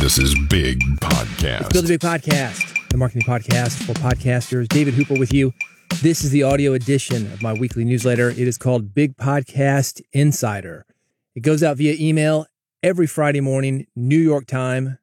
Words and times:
This 0.00 0.16
is 0.16 0.34
Big 0.48 0.80
Podcast. 0.96 1.74
Build 1.74 1.84
a 1.84 1.88
Big 1.88 2.00
Podcast, 2.00 2.88
the 2.88 2.96
marketing 2.96 3.20
podcast 3.20 3.84
for 3.84 3.92
podcasters. 3.92 4.66
David 4.66 4.94
Hooper 4.94 5.18
with 5.18 5.30
you. 5.30 5.52
This 6.00 6.24
is 6.24 6.30
the 6.30 6.42
audio 6.42 6.72
edition 6.72 7.30
of 7.34 7.42
my 7.42 7.52
weekly 7.52 7.84
newsletter. 7.84 8.30
It 8.30 8.38
is 8.38 8.56
called 8.56 8.94
Big 8.94 9.14
Podcast 9.18 10.00
Insider. 10.14 10.86
It 11.34 11.40
goes 11.40 11.62
out 11.62 11.76
via 11.76 11.96
email 12.00 12.46
every 12.82 13.06
Friday 13.06 13.42
morning, 13.42 13.88
New 13.94 14.18
York 14.18 14.46
time. 14.46 14.96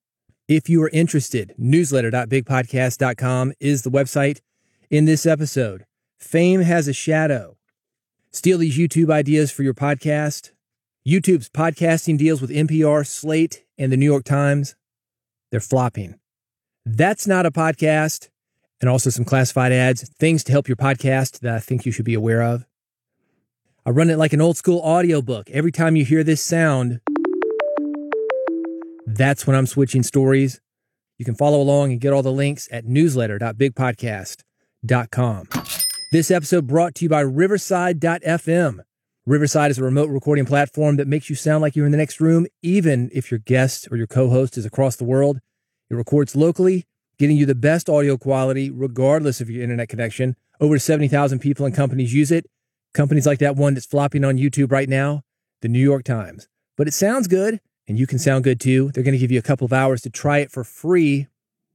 If 0.47 0.67
you 0.67 0.81
are 0.81 0.89
interested, 0.89 1.53
newsletter.bigpodcast.com 1.59 3.53
is 3.59 3.83
the 3.83 3.91
website. 3.91 4.41
In 4.89 5.05
this 5.05 5.27
episode, 5.27 5.85
fame 6.17 6.61
has 6.61 6.87
a 6.87 6.93
shadow. 6.93 7.57
Steal 8.31 8.57
these 8.57 8.79
YouTube 8.79 9.11
ideas 9.11 9.51
for 9.51 9.61
your 9.61 9.75
podcast. 9.75 10.53
YouTube's 11.07 11.49
podcasting 11.49 12.17
deals 12.17 12.41
with 12.41 12.49
NPR, 12.49 13.05
Slate, 13.05 13.63
and 13.77 13.91
the 13.91 13.97
New 13.97 14.03
York 14.03 14.23
Times. 14.23 14.73
They're 15.51 15.59
flopping. 15.59 16.15
That's 16.85 17.27
not 17.27 17.45
a 17.45 17.51
podcast. 17.51 18.29
And 18.79 18.89
also 18.89 19.09
some 19.09 19.25
classified 19.25 19.71
ads, 19.71 20.07
things 20.19 20.43
to 20.45 20.51
help 20.51 20.67
your 20.67 20.75
podcast 20.75 21.39
that 21.39 21.55
I 21.55 21.59
think 21.59 21.85
you 21.85 21.91
should 21.91 22.05
be 22.05 22.13
aware 22.13 22.43
of. 22.43 22.65
I 23.85 23.89
run 23.89 24.09
it 24.09 24.17
like 24.17 24.33
an 24.33 24.41
old 24.41 24.57
school 24.57 24.79
audiobook. 24.79 25.49
Every 25.49 25.71
time 25.71 25.95
you 25.95 26.05
hear 26.05 26.23
this 26.23 26.41
sound, 26.41 26.99
that's 29.07 29.47
when 29.47 29.55
I'm 29.55 29.65
switching 29.65 30.03
stories. 30.03 30.61
You 31.17 31.25
can 31.25 31.35
follow 31.35 31.61
along 31.61 31.91
and 31.91 32.01
get 32.01 32.13
all 32.13 32.21
the 32.21 32.31
links 32.31 32.69
at 32.71 32.85
newsletter.bigpodcast.com. 32.85 35.49
This 36.11 36.29
episode 36.29 36.67
brought 36.67 36.93
to 36.95 37.05
you 37.05 37.09
by 37.09 37.21
Riverside.fm. 37.21 38.79
Riverside 39.25 39.71
is 39.71 39.79
a 39.79 39.83
remote 39.83 40.09
recording 40.09 40.45
platform 40.45 40.97
that 40.97 41.07
makes 41.07 41.29
you 41.29 41.35
sound 41.35 41.61
like 41.61 41.75
you're 41.75 41.85
in 41.85 41.91
the 41.91 41.97
next 41.97 42.21
room, 42.21 42.47
even 42.61 43.09
if 43.11 43.29
your 43.29 43.39
guest 43.39 43.89
or 43.91 43.97
your 43.97 44.07
co 44.07 44.29
host 44.29 44.57
is 44.57 44.65
across 44.65 44.95
the 44.95 45.03
world. 45.03 45.39
It 45.89 45.95
records 45.95 46.35
locally, 46.35 46.85
getting 47.17 47.37
you 47.37 47.45
the 47.45 47.55
best 47.55 47.89
audio 47.89 48.17
quality 48.17 48.69
regardless 48.69 49.41
of 49.41 49.49
your 49.49 49.63
internet 49.63 49.89
connection. 49.89 50.35
Over 50.59 50.79
70,000 50.79 51.39
people 51.39 51.65
and 51.65 51.75
companies 51.75 52.13
use 52.13 52.31
it. 52.31 52.45
Companies 52.93 53.25
like 53.25 53.39
that 53.39 53.55
one 53.55 53.73
that's 53.73 53.85
flopping 53.85 54.25
on 54.25 54.37
YouTube 54.37 54.71
right 54.71 54.89
now, 54.89 55.23
the 55.61 55.67
New 55.67 55.79
York 55.79 56.03
Times. 56.03 56.47
But 56.77 56.87
it 56.87 56.93
sounds 56.93 57.27
good, 57.27 57.59
and 57.87 57.97
you 57.97 58.07
can 58.07 58.19
sound 58.19 58.43
good 58.43 58.59
too. 58.59 58.91
They're 58.93 59.03
going 59.03 59.13
to 59.13 59.19
give 59.19 59.31
you 59.31 59.39
a 59.39 59.43
couple 59.43 59.65
of 59.65 59.73
hours 59.73 60.01
to 60.01 60.09
try 60.09 60.39
it 60.39 60.51
for 60.51 60.63
free. 60.63 61.27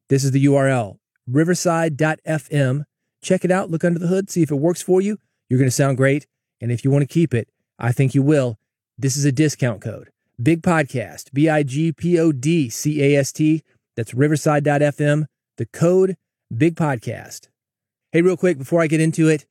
This 0.08 0.24
is 0.24 0.32
the 0.32 0.44
URL 0.44 0.98
riverside.fm. 1.26 2.84
Check 3.22 3.44
it 3.44 3.50
out, 3.50 3.70
look 3.70 3.84
under 3.84 4.00
the 4.00 4.08
hood, 4.08 4.28
see 4.28 4.42
if 4.42 4.50
it 4.50 4.56
works 4.56 4.82
for 4.82 5.00
you. 5.00 5.18
You're 5.48 5.58
going 5.58 5.70
to 5.70 5.74
sound 5.74 5.96
great. 5.96 6.26
And 6.60 6.72
if 6.72 6.84
you 6.84 6.90
want 6.90 7.02
to 7.02 7.12
keep 7.12 7.32
it, 7.32 7.48
I 7.78 7.92
think 7.92 8.14
you 8.14 8.22
will. 8.22 8.58
This 8.98 9.16
is 9.16 9.24
a 9.24 9.32
discount 9.32 9.80
code. 9.80 10.10
Big 10.42 10.62
Podcast, 10.62 11.32
B 11.32 11.48
I 11.48 11.62
G 11.62 11.92
P 11.92 12.18
O 12.18 12.32
D 12.32 12.68
C 12.68 13.02
A 13.02 13.16
S 13.18 13.32
T. 13.32 13.62
That's 13.96 14.14
riverside.fm. 14.14 15.26
The 15.58 15.66
code 15.66 16.16
Big 16.54 16.76
Podcast. 16.76 17.48
Hey, 18.10 18.22
real 18.22 18.36
quick 18.36 18.58
before 18.58 18.80
I 18.80 18.86
get 18.86 19.00
into 19.00 19.28
it, 19.28 19.46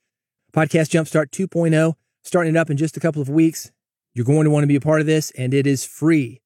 Podcast 0.51 0.89
Jumpstart 0.89 1.29
2.0, 1.29 1.93
starting 2.23 2.55
it 2.55 2.59
up 2.59 2.69
in 2.69 2.77
just 2.77 2.97
a 2.97 2.99
couple 2.99 3.21
of 3.21 3.29
weeks. 3.29 3.71
You're 4.13 4.25
going 4.25 4.43
to 4.45 4.49
want 4.49 4.63
to 4.63 4.67
be 4.67 4.75
a 4.75 4.81
part 4.81 4.99
of 4.99 5.07
this, 5.07 5.31
and 5.31 5.53
it 5.53 5.65
is 5.65 5.85
free. 5.85 6.41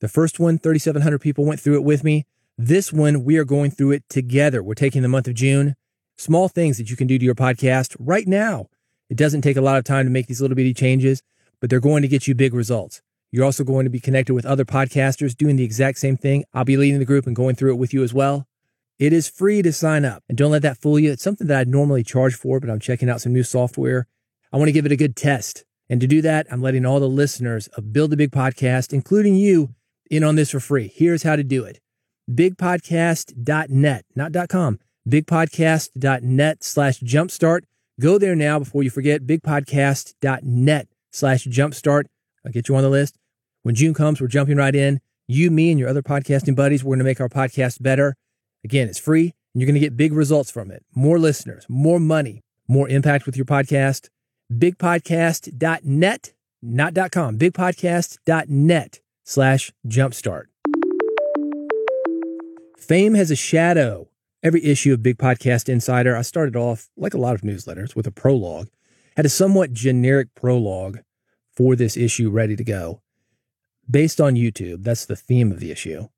The 0.00 0.08
first 0.08 0.38
one, 0.38 0.58
3,700 0.58 1.18
people 1.18 1.44
went 1.44 1.60
through 1.60 1.76
it 1.76 1.84
with 1.84 2.04
me. 2.04 2.26
This 2.56 2.92
one, 2.92 3.24
we 3.24 3.36
are 3.36 3.44
going 3.44 3.70
through 3.70 3.92
it 3.92 4.04
together. 4.08 4.62
We're 4.62 4.74
taking 4.74 5.02
the 5.02 5.08
month 5.08 5.26
of 5.26 5.34
June. 5.34 5.76
Small 6.18 6.48
things 6.48 6.78
that 6.78 6.90
you 6.90 6.96
can 6.96 7.06
do 7.06 7.18
to 7.18 7.24
your 7.24 7.34
podcast 7.34 7.96
right 7.98 8.26
now. 8.26 8.66
It 9.08 9.16
doesn't 9.16 9.42
take 9.42 9.56
a 9.56 9.62
lot 9.62 9.78
of 9.78 9.84
time 9.84 10.04
to 10.04 10.10
make 10.10 10.26
these 10.26 10.40
little 10.40 10.54
bitty 10.54 10.74
changes, 10.74 11.22
but 11.60 11.68
they're 11.68 11.80
going 11.80 12.02
to 12.02 12.08
get 12.08 12.28
you 12.28 12.34
big 12.34 12.54
results. 12.54 13.02
You're 13.32 13.44
also 13.44 13.62
going 13.64 13.84
to 13.84 13.90
be 13.90 14.00
connected 14.00 14.34
with 14.34 14.44
other 14.44 14.64
podcasters 14.64 15.36
doing 15.36 15.56
the 15.56 15.64
exact 15.64 15.98
same 15.98 16.16
thing. 16.16 16.44
I'll 16.52 16.64
be 16.64 16.76
leading 16.76 16.98
the 16.98 17.04
group 17.04 17.26
and 17.26 17.36
going 17.36 17.54
through 17.54 17.72
it 17.72 17.78
with 17.78 17.94
you 17.94 18.02
as 18.02 18.12
well. 18.12 18.46
It 18.98 19.12
is 19.12 19.28
free 19.28 19.62
to 19.62 19.72
sign 19.72 20.04
up 20.04 20.22
and 20.28 20.36
don't 20.36 20.50
let 20.50 20.62
that 20.62 20.76
fool 20.76 20.98
you. 20.98 21.12
It's 21.12 21.22
something 21.22 21.46
that 21.46 21.60
I'd 21.60 21.68
normally 21.68 22.02
charge 22.02 22.34
for, 22.34 22.60
but 22.60 22.68
I'm 22.68 22.80
checking 22.80 23.08
out 23.08 23.20
some 23.20 23.32
new 23.32 23.44
software. 23.44 24.06
I 24.52 24.56
want 24.56 24.68
to 24.68 24.72
give 24.72 24.84
it 24.84 24.92
a 24.92 24.96
good 24.96 25.16
test. 25.16 25.64
And 25.88 26.00
to 26.00 26.06
do 26.06 26.20
that, 26.22 26.46
I'm 26.50 26.60
letting 26.60 26.84
all 26.84 27.00
the 27.00 27.08
listeners 27.08 27.68
of 27.68 27.92
Build 27.92 28.12
a 28.12 28.16
Big 28.16 28.30
Podcast, 28.30 28.92
including 28.92 29.36
you, 29.36 29.74
in 30.10 30.24
on 30.24 30.34
this 30.34 30.50
for 30.50 30.60
free. 30.60 30.92
Here's 30.94 31.22
how 31.22 31.36
to 31.36 31.44
do 31.44 31.64
it. 31.64 31.80
Bigpodcast.net, 32.30 34.04
not 34.14 34.48
.com, 34.48 34.78
bigpodcast.net 35.08 36.64
slash 36.64 37.00
jumpstart. 37.00 37.60
Go 38.00 38.18
there 38.18 38.36
now 38.36 38.58
before 38.58 38.82
you 38.82 38.90
forget, 38.90 39.22
bigpodcast.net 39.22 40.88
slash 41.10 41.44
jumpstart. 41.46 42.04
I'll 42.44 42.52
get 42.52 42.68
you 42.68 42.76
on 42.76 42.82
the 42.82 42.88
list. 42.88 43.19
When 43.62 43.74
June 43.74 43.92
comes, 43.94 44.20
we're 44.20 44.28
jumping 44.28 44.56
right 44.56 44.74
in. 44.74 45.00
You, 45.28 45.50
me, 45.50 45.70
and 45.70 45.78
your 45.78 45.88
other 45.88 46.02
podcasting 46.02 46.56
buddies, 46.56 46.82
we're 46.82 46.90
going 46.96 47.00
to 47.00 47.04
make 47.04 47.20
our 47.20 47.28
podcast 47.28 47.82
better. 47.82 48.16
Again, 48.64 48.88
it's 48.88 48.98
free 48.98 49.34
and 49.54 49.60
you're 49.60 49.66
going 49.66 49.74
to 49.74 49.80
get 49.80 49.96
big 49.96 50.12
results 50.12 50.50
from 50.50 50.70
it. 50.70 50.84
More 50.94 51.18
listeners, 51.18 51.66
more 51.68 52.00
money, 52.00 52.42
more 52.68 52.88
impact 52.88 53.26
with 53.26 53.36
your 53.36 53.46
podcast. 53.46 54.08
Bigpodcast.net, 54.52 56.32
not 56.62 56.94
.com, 57.12 57.38
bigpodcast.net 57.38 59.00
slash 59.24 59.72
jumpstart. 59.86 60.44
Fame 62.78 63.14
has 63.14 63.30
a 63.30 63.36
shadow. 63.36 64.08
Every 64.42 64.64
issue 64.64 64.94
of 64.94 65.02
Big 65.02 65.18
Podcast 65.18 65.68
Insider, 65.68 66.16
I 66.16 66.22
started 66.22 66.56
off, 66.56 66.88
like 66.96 67.12
a 67.12 67.18
lot 67.18 67.34
of 67.34 67.42
newsletters, 67.42 67.94
with 67.94 68.06
a 68.06 68.10
prologue, 68.10 68.68
had 69.16 69.26
a 69.26 69.28
somewhat 69.28 69.74
generic 69.74 70.34
prologue 70.34 71.00
for 71.54 71.76
this 71.76 71.94
issue 71.96 72.30
ready 72.30 72.56
to 72.56 72.64
go. 72.64 73.02
Based 73.90 74.20
on 74.20 74.34
YouTube, 74.34 74.84
that's 74.84 75.04
the 75.04 75.16
theme 75.16 75.50
of 75.50 75.58
the 75.58 75.70
issue. 75.70 76.08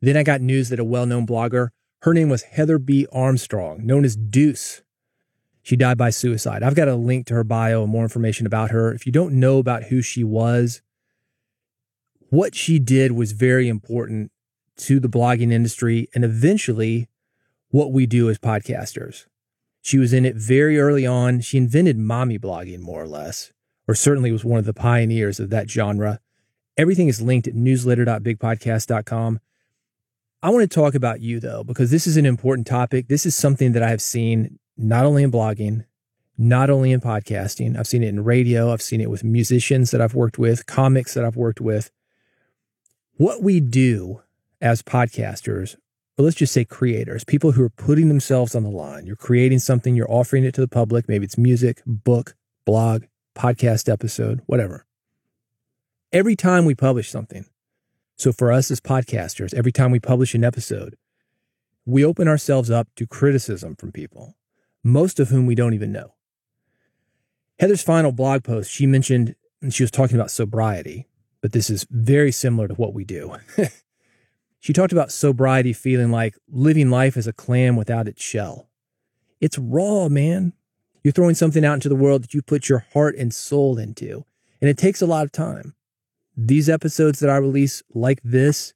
Then 0.00 0.16
I 0.16 0.22
got 0.22 0.40
news 0.40 0.70
that 0.70 0.80
a 0.80 0.84
well 0.84 1.06
known 1.06 1.26
blogger, 1.26 1.68
her 2.02 2.12
name 2.12 2.28
was 2.28 2.42
Heather 2.42 2.78
B. 2.78 3.06
Armstrong, 3.12 3.84
known 3.86 4.04
as 4.04 4.16
Dooce. 4.16 4.82
She 5.62 5.76
died 5.76 5.98
by 5.98 6.10
suicide. 6.10 6.62
I've 6.62 6.74
got 6.74 6.88
a 6.88 6.94
link 6.94 7.26
to 7.26 7.34
her 7.34 7.44
bio 7.44 7.82
and 7.82 7.92
more 7.92 8.04
information 8.04 8.46
about 8.46 8.70
her. 8.70 8.92
If 8.92 9.06
you 9.06 9.12
don't 9.12 9.34
know 9.34 9.58
about 9.58 9.84
who 9.84 10.00
she 10.02 10.24
was, 10.24 10.80
what 12.30 12.54
she 12.54 12.78
did 12.78 13.12
was 13.12 13.32
very 13.32 13.68
important 13.68 14.30
to 14.78 15.00
the 15.00 15.08
blogging 15.08 15.52
industry 15.52 16.08
and 16.14 16.24
eventually 16.24 17.08
what 17.70 17.92
we 17.92 18.06
do 18.06 18.30
as 18.30 18.38
podcasters. 18.38 19.26
She 19.82 19.98
was 19.98 20.12
in 20.12 20.24
it 20.24 20.36
very 20.36 20.78
early 20.78 21.06
on. 21.06 21.40
She 21.40 21.58
invented 21.58 21.98
mommy 21.98 22.38
blogging, 22.38 22.80
more 22.80 23.02
or 23.02 23.08
less, 23.08 23.52
or 23.86 23.94
certainly 23.94 24.32
was 24.32 24.44
one 24.44 24.58
of 24.58 24.64
the 24.64 24.74
pioneers 24.74 25.38
of 25.38 25.50
that 25.50 25.70
genre. 25.70 26.20
Everything 26.76 27.08
is 27.08 27.22
linked 27.22 27.48
at 27.48 27.54
newsletter.bigpodcast.com. 27.54 29.40
I 30.42 30.50
want 30.50 30.70
to 30.70 30.74
talk 30.74 30.94
about 30.94 31.20
you 31.20 31.40
though, 31.40 31.64
because 31.64 31.90
this 31.90 32.06
is 32.06 32.16
an 32.16 32.26
important 32.26 32.66
topic. 32.66 33.08
This 33.08 33.26
is 33.26 33.34
something 33.34 33.72
that 33.72 33.82
I 33.82 33.88
have 33.88 34.02
seen 34.02 34.58
not 34.76 35.06
only 35.06 35.22
in 35.22 35.32
blogging, 35.32 35.84
not 36.38 36.68
only 36.68 36.92
in 36.92 37.00
podcasting. 37.00 37.78
I've 37.78 37.86
seen 37.86 38.02
it 38.02 38.08
in 38.08 38.22
radio. 38.22 38.72
I've 38.72 38.82
seen 38.82 39.00
it 39.00 39.10
with 39.10 39.24
musicians 39.24 39.90
that 39.90 40.00
I've 40.00 40.14
worked 40.14 40.38
with, 40.38 40.66
comics 40.66 41.14
that 41.14 41.24
I've 41.24 41.36
worked 41.36 41.60
with. 41.60 41.90
What 43.16 43.42
we 43.42 43.60
do 43.60 44.22
as 44.60 44.82
podcasters, 44.82 45.76
or 46.18 46.24
let's 46.24 46.36
just 46.36 46.52
say 46.52 46.64
creators, 46.64 47.24
people 47.24 47.52
who 47.52 47.62
are 47.62 47.70
putting 47.70 48.08
themselves 48.08 48.54
on 48.54 48.62
the 48.62 48.70
line. 48.70 49.06
You're 49.06 49.16
creating 49.16 49.60
something, 49.60 49.96
you're 49.96 50.10
offering 50.10 50.44
it 50.44 50.54
to 50.54 50.60
the 50.60 50.68
public. 50.68 51.08
Maybe 51.08 51.24
it's 51.24 51.38
music, 51.38 51.82
book, 51.86 52.34
blog, 52.66 53.04
podcast 53.34 53.90
episode, 53.90 54.42
whatever. 54.46 54.85
Every 56.16 56.34
time 56.34 56.64
we 56.64 56.74
publish 56.74 57.10
something, 57.10 57.44
so 58.16 58.32
for 58.32 58.50
us 58.50 58.70
as 58.70 58.80
podcasters, 58.80 59.52
every 59.52 59.70
time 59.70 59.90
we 59.90 60.00
publish 60.00 60.34
an 60.34 60.44
episode, 60.44 60.96
we 61.84 62.06
open 62.06 62.26
ourselves 62.26 62.70
up 62.70 62.88
to 62.96 63.06
criticism 63.06 63.76
from 63.76 63.92
people, 63.92 64.34
most 64.82 65.20
of 65.20 65.28
whom 65.28 65.44
we 65.44 65.54
don't 65.54 65.74
even 65.74 65.92
know. 65.92 66.14
Heather's 67.58 67.82
final 67.82 68.12
blog 68.12 68.44
post, 68.44 68.70
she 68.70 68.86
mentioned, 68.86 69.34
and 69.60 69.74
she 69.74 69.82
was 69.82 69.90
talking 69.90 70.16
about 70.16 70.30
sobriety, 70.30 71.06
but 71.42 71.52
this 71.52 71.68
is 71.68 71.86
very 71.90 72.32
similar 72.32 72.66
to 72.66 72.74
what 72.76 72.94
we 72.94 73.04
do. 73.04 73.36
she 74.58 74.72
talked 74.72 74.92
about 74.92 75.12
sobriety 75.12 75.74
feeling 75.74 76.10
like 76.10 76.38
living 76.48 76.88
life 76.88 77.18
as 77.18 77.26
a 77.26 77.32
clam 77.34 77.76
without 77.76 78.08
its 78.08 78.22
shell. 78.22 78.70
It's 79.38 79.58
raw, 79.58 80.08
man. 80.08 80.54
You're 81.04 81.12
throwing 81.12 81.34
something 81.34 81.62
out 81.62 81.74
into 81.74 81.90
the 81.90 81.94
world 81.94 82.22
that 82.22 82.32
you 82.32 82.40
put 82.40 82.70
your 82.70 82.86
heart 82.94 83.16
and 83.16 83.34
soul 83.34 83.76
into, 83.76 84.24
and 84.62 84.70
it 84.70 84.78
takes 84.78 85.02
a 85.02 85.06
lot 85.06 85.26
of 85.26 85.30
time 85.30 85.74
these 86.36 86.68
episodes 86.68 87.20
that 87.20 87.30
I 87.30 87.36
release 87.36 87.82
like 87.94 88.20
this, 88.22 88.74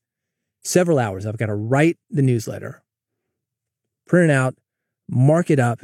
several 0.64 0.98
hours. 0.98 1.26
I've 1.26 1.36
got 1.36 1.46
to 1.46 1.54
write 1.54 1.98
the 2.08 2.22
newsletter, 2.22 2.82
print 4.06 4.30
it 4.30 4.34
out, 4.34 4.54
mark 5.08 5.50
it 5.50 5.60
up, 5.60 5.80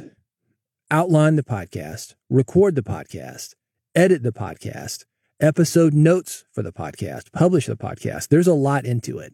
outline 0.89 1.35
the 1.35 1.43
podcast, 1.43 2.15
record 2.29 2.75
the 2.75 2.81
podcast, 2.81 3.53
edit 3.93 4.23
the 4.23 4.31
podcast, 4.31 5.05
episode 5.39 5.93
notes 5.93 6.45
for 6.51 6.63
the 6.63 6.73
podcast, 6.73 7.31
publish 7.31 7.67
the 7.67 7.77
podcast. 7.77 8.29
There's 8.29 8.47
a 8.47 8.53
lot 8.53 8.85
into 8.85 9.19
it. 9.19 9.33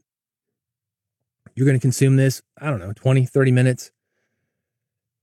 You're 1.56 1.68
going 1.68 1.78
to 1.78 1.82
consume 1.82 2.18
this, 2.18 2.42
I 2.60 2.70
don't 2.70 2.80
know, 2.80 2.94
20, 2.94 3.26
30 3.26 3.52
minutes. 3.52 3.92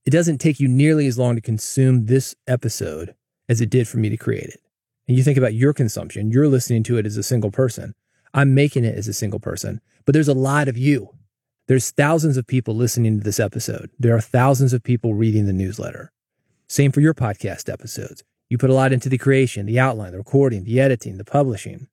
It 0.06 0.10
doesn't 0.10 0.38
take 0.38 0.60
you 0.60 0.68
nearly 0.68 1.06
as 1.06 1.18
long 1.18 1.34
to 1.34 1.42
consume 1.42 2.06
this 2.06 2.34
episode 2.46 3.14
as 3.48 3.60
it 3.60 3.68
did 3.68 3.88
for 3.88 3.98
me 3.98 4.08
to 4.08 4.16
create 4.16 4.48
it 4.48 4.60
and 5.10 5.18
you 5.18 5.24
think 5.24 5.36
about 5.36 5.54
your 5.54 5.72
consumption, 5.72 6.30
you're 6.30 6.46
listening 6.46 6.84
to 6.84 6.96
it 6.96 7.04
as 7.04 7.16
a 7.16 7.24
single 7.24 7.50
person. 7.50 7.96
I'm 8.32 8.54
making 8.54 8.84
it 8.84 8.96
as 8.96 9.08
a 9.08 9.12
single 9.12 9.40
person, 9.40 9.80
but 10.06 10.12
there's 10.12 10.28
a 10.28 10.34
lot 10.34 10.68
of 10.68 10.78
you. 10.78 11.08
There's 11.66 11.90
thousands 11.90 12.36
of 12.36 12.46
people 12.46 12.76
listening 12.76 13.18
to 13.18 13.24
this 13.24 13.40
episode. 13.40 13.90
There 13.98 14.14
are 14.14 14.20
thousands 14.20 14.72
of 14.72 14.84
people 14.84 15.14
reading 15.14 15.46
the 15.46 15.52
newsletter. 15.52 16.12
Same 16.68 16.92
for 16.92 17.00
your 17.00 17.12
podcast 17.12 17.68
episodes. 17.68 18.22
You 18.48 18.56
put 18.56 18.70
a 18.70 18.72
lot 18.72 18.92
into 18.92 19.08
the 19.08 19.18
creation, 19.18 19.66
the 19.66 19.80
outline, 19.80 20.12
the 20.12 20.18
recording, 20.18 20.62
the 20.62 20.78
editing, 20.78 21.18
the 21.18 21.24
publishing. 21.24 21.88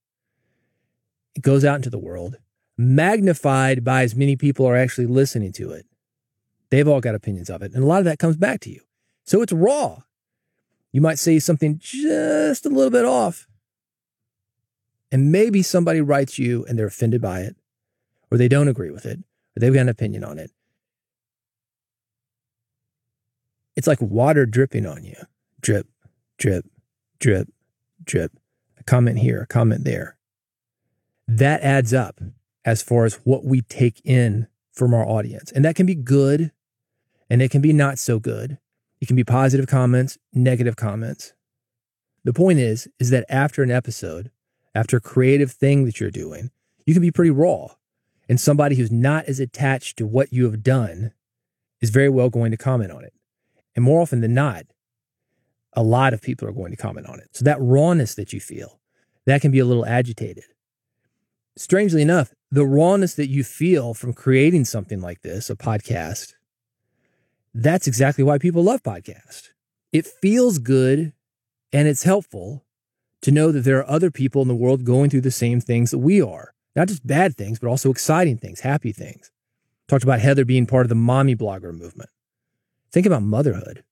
It 1.34 1.42
goes 1.42 1.66
out 1.66 1.78
into 1.78 1.90
the 1.90 1.98
world, 1.98 2.36
magnified 2.78 3.84
by 3.84 4.04
as 4.04 4.14
many 4.14 4.36
people 4.36 4.68
are 4.68 4.78
actually 4.78 5.08
listening 5.08 5.54
to 5.54 5.72
it. 5.72 5.88
They've 6.70 6.88
all 6.88 7.02
got 7.02 7.16
opinions 7.16 7.50
of 7.50 7.64
it. 7.64 7.74
And 7.74 7.84
a 7.84 7.88
lot 7.88 7.98
of 7.98 8.06
that 8.06 8.20
comes 8.20 8.38
back 8.38 8.60
to 8.60 8.70
you. 8.70 8.82
So 9.24 9.42
it's 9.42 9.54
raw. 9.54 10.04
You 10.92 11.02
might 11.02 11.20
say 11.20 11.40
something 11.40 11.78
just 11.80 12.66
a 12.66 12.70
little 12.70 12.92
bit 12.92 13.06
off. 13.06 13.48
And 15.12 15.32
maybe 15.32 15.62
somebody 15.62 16.02
writes 16.02 16.38
you 16.38 16.66
and 16.66 16.78
they're 16.78 16.88
offended 16.88 17.22
by 17.22 17.42
it, 17.42 17.56
or 18.30 18.38
they 18.38 18.48
don't 18.48 18.68
agree 18.68 18.92
with 18.92 19.06
it, 19.06 19.20
or 19.20 19.60
they've 19.60 19.74
got 19.74 19.82
an 19.82 19.90
opinion 19.90 20.24
on 20.24 20.38
it. 20.38 20.52
It's 23.76 23.88
like 23.88 24.02
water 24.02 24.46
dripping 24.46 24.86
on 24.86 25.04
you 25.04 25.16
drip, 25.62 25.88
drip, 26.38 26.66
drip, 27.20 27.48
drip. 28.04 28.32
A 28.80 28.84
comment 28.84 29.20
here, 29.20 29.42
a 29.42 29.48
comment 29.48 29.84
there. 29.86 30.18
That 31.28 31.62
adds 31.62 31.94
up 31.94 32.20
as 32.66 32.82
far 32.82 33.06
as 33.06 33.16
what 33.24 33.46
we 33.46 33.62
take 33.62 34.02
in 34.04 34.48
from 34.72 34.94
our 34.94 35.06
audience. 35.06 35.52
And 35.52 35.64
that 35.66 35.76
can 35.76 35.86
be 35.86 35.96
good 35.96 36.52
and 37.30 37.42
it 37.42 37.52
can 37.52 37.62
be 37.62 37.74
not 37.74 38.00
so 38.00 38.20
good. 38.20 38.58
It 39.00 39.08
can 39.08 39.16
be 39.16 39.24
positive 39.24 39.68
comments, 39.68 40.18
negative 40.34 40.76
comments. 40.76 41.34
The 42.24 42.34
point 42.34 42.60
is, 42.60 42.88
is 43.00 43.10
that 43.12 43.26
after 43.30 43.64
an 43.64 43.72
episode, 43.72 44.32
after 44.74 44.98
a 44.98 45.02
creative 45.02 45.52
thing 45.52 45.86
that 45.86 46.00
you're 46.00 46.12
doing, 46.12 46.52
you 46.86 46.94
can 46.94 47.02
be 47.02 47.12
pretty 47.12 47.32
raw. 47.32 47.68
And 48.30 48.40
somebody 48.40 48.76
who's 48.76 48.92
not 48.92 49.26
as 49.26 49.40
attached 49.40 49.98
to 49.98 50.08
what 50.08 50.34
you 50.34 50.44
have 50.46 50.64
done 50.64 51.14
is 51.80 51.90
very 51.90 52.10
well 52.10 52.30
going 52.30 52.52
to 52.52 52.58
comment 52.58 52.92
on 52.92 53.04
it. 53.04 53.14
And 53.76 53.86
more 53.86 54.02
often 54.02 54.22
than 54.22 54.34
not, 54.34 54.66
a 55.74 55.84
lot 55.84 56.14
of 56.14 56.22
people 56.22 56.48
are 56.48 56.54
going 56.54 56.72
to 56.72 56.78
comment 56.78 57.08
on 57.08 57.20
it. 57.20 57.30
So 57.34 57.46
that 57.46 57.62
rawness 57.62 58.16
that 58.16 58.34
you 58.34 58.40
feel, 58.40 58.80
that 59.26 59.42
can 59.42 59.52
be 59.52 59.60
a 59.60 59.66
little 59.66 59.86
agitated. 59.86 60.46
Strangely 61.56 62.02
enough, 62.02 62.34
the 62.52 62.66
rawness 62.66 63.16
that 63.16 63.30
you 63.30 63.44
feel 63.44 63.94
from 63.94 64.14
creating 64.14 64.66
something 64.66 65.02
like 65.02 65.22
this, 65.22 65.50
a 65.50 65.56
podcast, 65.56 66.34
that's 67.64 67.88
exactly 67.88 68.24
why 68.24 68.38
people 68.38 68.64
love 68.64 68.84
podcasts. 68.84 69.50
It 69.92 70.06
feels 70.06 70.60
good 70.60 71.14
and 71.74 71.88
it's 71.88 72.04
helpful 72.04 72.66
to 73.22 73.32
know 73.32 73.52
that 73.52 73.62
there 73.62 73.80
are 73.80 73.90
other 73.90 74.12
people 74.12 74.42
in 74.42 74.48
the 74.48 74.56
world 74.56 74.84
going 74.84 75.10
through 75.10 75.22
the 75.22 75.32
same 75.32 75.60
things 75.60 75.92
that 75.92 75.98
we 75.98 76.22
are. 76.22 76.54
Not 76.76 76.88
just 76.88 77.08
bad 77.08 77.36
things, 77.36 77.58
but 77.58 77.68
also 77.68 77.90
exciting 77.90 78.38
things, 78.38 78.60
happy 78.60 78.92
things. 78.92 79.32
Talked 79.88 80.04
about 80.04 80.20
Heather 80.20 80.46
being 80.46 80.68
part 80.68 80.86
of 80.86 80.90
the 80.90 80.96
mommy 80.96 81.36
blogger 81.36 81.74
movement. 81.74 82.10
Think 82.92 83.08
about 83.08 83.24
motherhood. 83.24 83.84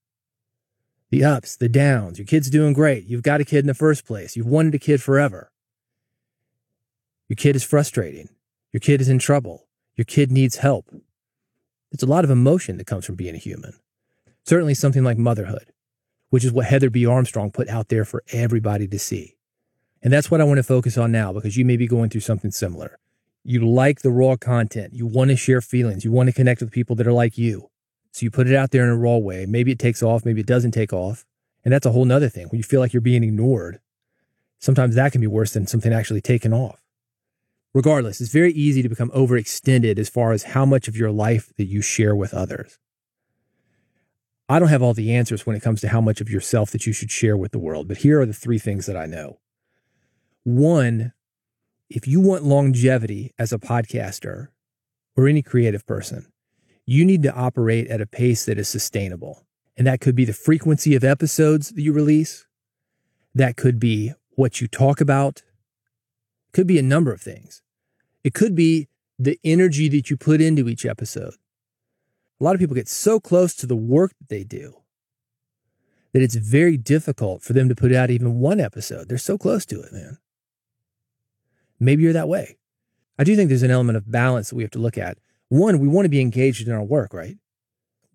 The 1.10 1.24
ups, 1.24 1.56
the 1.56 1.70
downs. 1.70 2.20
Your 2.20 2.28
kid's 2.28 2.50
doing 2.50 2.74
great. 2.74 3.06
You've 3.06 3.24
got 3.24 3.42
a 3.42 3.46
kid 3.46 3.60
in 3.60 3.68
the 3.68 3.74
first 3.74 4.06
place. 4.06 4.36
You've 4.36 4.48
wanted 4.48 4.76
a 4.76 4.80
kid 4.80 5.02
forever. 5.02 5.52
Your 7.30 7.36
kid 7.38 7.56
is 7.56 7.64
frustrating. 7.64 8.30
Your 8.72 8.80
kid 8.80 9.02
is 9.02 9.10
in 9.10 9.20
trouble. 9.20 9.68
Your 9.96 10.06
kid 10.06 10.32
needs 10.32 10.58
help. 10.58 10.94
It's 11.96 12.04
a 12.04 12.08
lot 12.08 12.26
of 12.26 12.30
emotion 12.30 12.76
that 12.76 12.88
comes 12.88 13.06
from 13.06 13.16
being 13.16 13.36
a 13.36 13.38
human. 13.38 13.72
Certainly 14.44 14.74
something 14.74 15.06
like 15.06 15.18
motherhood, 15.18 15.72
which 16.30 16.44
is 16.44 16.52
what 16.52 16.66
Heather 16.66 16.90
B. 16.90 17.06
Armstrong 17.06 17.52
put 17.52 17.70
out 17.70 17.88
there 17.88 18.04
for 18.04 18.22
everybody 18.34 18.86
to 18.86 19.00
see. 19.00 19.38
And 20.04 20.12
that's 20.12 20.30
what 20.30 20.42
I 20.42 20.44
want 20.44 20.58
to 20.58 20.64
focus 20.64 20.98
on 20.98 21.14
now 21.14 21.32
because 21.32 21.56
you 21.56 21.64
may 21.64 21.78
be 21.78 21.88
going 21.88 22.10
through 22.10 22.20
something 22.20 22.52
similar. 22.52 23.00
You 23.46 23.66
like 23.66 24.02
the 24.02 24.12
raw 24.12 24.36
content. 24.36 24.94
You 24.94 25.08
want 25.08 25.30
to 25.30 25.38
share 25.38 25.62
feelings. 25.62 26.04
You 26.04 26.12
want 26.12 26.28
to 26.28 26.34
connect 26.34 26.60
with 26.60 26.70
people 26.70 26.98
that 26.98 27.08
are 27.08 27.14
like 27.14 27.38
you. 27.38 27.70
So 28.12 28.26
you 28.26 28.30
put 28.30 28.50
it 28.50 28.56
out 28.58 28.72
there 28.72 28.84
in 28.84 28.90
a 28.90 28.98
raw 28.98 29.16
way. 29.16 29.46
Maybe 29.46 29.72
it 29.72 29.80
takes 29.80 30.04
off. 30.04 30.26
Maybe 30.26 30.42
it 30.42 30.48
doesn't 30.48 30.72
take 30.72 30.92
off. 30.92 31.24
And 31.64 31.74
that's 31.74 31.86
a 31.86 31.94
whole 31.94 32.04
nother 32.04 32.28
thing. 32.28 32.50
When 32.50 32.58
you 32.58 32.64
feel 32.64 32.82
like 32.82 32.92
you're 32.92 33.00
being 33.00 33.24
ignored, 33.24 33.80
sometimes 34.60 34.96
that 34.96 35.14
can 35.14 35.22
be 35.22 35.28
worse 35.28 35.54
than 35.54 35.66
something 35.66 35.94
actually 35.94 36.20
taking 36.20 36.52
off. 36.52 36.85
Regardless, 37.76 38.22
it's 38.22 38.32
very 38.32 38.54
easy 38.54 38.82
to 38.82 38.88
become 38.88 39.10
overextended 39.10 40.00
as 40.00 40.08
far 40.08 40.32
as 40.32 40.44
how 40.44 40.66
much 40.66 40.88
of 40.88 40.96
your 40.96 41.12
life 41.12 41.52
that 41.58 41.66
you 41.66 41.82
share 41.82 42.16
with 42.16 42.34
others. 42.34 42.80
I 44.48 44.60
don't 44.60 44.70
have 44.70 44.82
all 44.82 44.94
the 44.94 45.14
answers 45.14 45.46
when 45.46 45.58
it 45.58 45.62
comes 45.62 45.82
to 45.82 45.90
how 45.90 46.00
much 46.00 46.22
of 46.22 46.30
yourself 46.30 46.72
that 46.72 46.88
you 46.88 46.94
should 46.94 47.12
share 47.12 47.36
with 47.36 47.52
the 47.52 47.60
world, 47.60 47.90
but 47.90 47.98
here 47.98 48.22
are 48.22 48.26
the 48.26 48.32
three 48.32 48.60
things 48.60 48.86
that 48.86 48.96
I 48.96 49.08
know. 49.08 49.40
One, 50.46 51.12
if 51.90 52.08
you 52.08 52.22
want 52.22 52.46
longevity 52.46 53.34
as 53.38 53.52
a 53.52 53.60
podcaster 53.60 54.48
or 55.18 55.28
any 55.28 55.42
creative 55.42 55.86
person, 55.86 56.32
you 56.86 57.04
need 57.04 57.24
to 57.24 57.36
operate 57.36 57.90
at 57.90 58.00
a 58.00 58.08
pace 58.08 58.46
that 58.46 58.58
is 58.58 58.70
sustainable. 58.70 59.46
And 59.76 59.86
that 59.86 60.00
could 60.00 60.16
be 60.16 60.24
the 60.24 60.32
frequency 60.32 60.96
of 60.96 61.04
episodes 61.04 61.72
that 61.72 61.82
you 61.82 61.92
release. 61.92 62.48
That 63.34 63.58
could 63.58 63.82
be 63.82 64.14
what 64.30 64.62
you 64.62 64.70
talk 64.70 65.02
about. 65.02 65.44
Could 66.54 66.68
be 66.68 66.80
a 66.80 66.82
number 66.82 67.12
of 67.12 67.20
things. 67.20 67.64
It 68.26 68.34
could 68.34 68.56
be 68.56 68.88
the 69.20 69.40
energy 69.44 69.88
that 69.90 70.10
you 70.10 70.18
put 70.18 70.42
into 70.42 70.68
each 70.68 70.84
episode. 70.84 71.36
A 72.42 72.44
lot 72.44 72.56
of 72.56 72.60
people 72.60 72.74
get 72.74 72.90
so 72.90 73.20
close 73.20 73.54
to 73.54 73.68
the 73.68 73.76
work 73.76 74.14
that 74.18 74.30
they 74.30 74.44
do 74.44 74.82
that 76.12 76.24
it's 76.24 76.34
very 76.34 76.76
difficult 76.76 77.44
for 77.44 77.54
them 77.54 77.70
to 77.70 77.76
put 77.76 77.94
out 77.94 78.10
even 78.10 78.40
one 78.40 78.60
episode. 78.60 79.08
They're 79.08 79.20
so 79.20 79.38
close 79.38 79.64
to 79.68 79.80
it, 79.80 79.94
man. 79.94 80.18
Maybe 81.80 82.02
you're 82.02 82.14
that 82.14 82.28
way. 82.28 82.58
I 83.20 83.24
do 83.26 83.36
think 83.36 83.50
there's 83.50 83.62
an 83.62 83.70
element 83.70 83.96
of 83.96 84.12
balance 84.12 84.50
that 84.50 84.56
we 84.56 84.64
have 84.64 84.72
to 84.72 84.80
look 84.80 84.98
at. 84.98 85.20
One, 85.50 85.78
we 85.78 85.88
want 85.88 86.06
to 86.06 86.10
be 86.10 86.20
engaged 86.20 86.68
in 86.68 86.74
our 86.74 86.84
work, 86.84 87.14
right? 87.14 87.38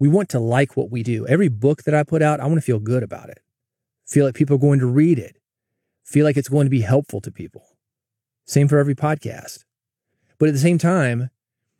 We 0.00 0.08
want 0.08 0.28
to 0.30 0.40
like 0.40 0.76
what 0.76 0.90
we 0.90 1.04
do. 1.04 1.24
Every 1.28 1.48
book 1.48 1.84
that 1.84 1.94
I 1.94 2.02
put 2.02 2.20
out, 2.20 2.40
I 2.40 2.46
want 2.46 2.56
to 2.56 2.62
feel 2.62 2.80
good 2.80 3.04
about 3.04 3.30
it. 3.30 3.38
Feel 4.06 4.26
like 4.26 4.34
people 4.34 4.56
are 4.56 4.58
going 4.58 4.80
to 4.80 4.86
read 4.86 5.20
it. 5.20 5.36
Feel 6.02 6.24
like 6.24 6.36
it's 6.36 6.48
going 6.48 6.66
to 6.66 6.70
be 6.70 6.80
helpful 6.80 7.20
to 7.20 7.30
people. 7.30 7.62
Same 8.44 8.66
for 8.66 8.78
every 8.78 8.96
podcast. 8.96 9.64
But 10.40 10.48
at 10.48 10.52
the 10.52 10.58
same 10.58 10.78
time, 10.78 11.28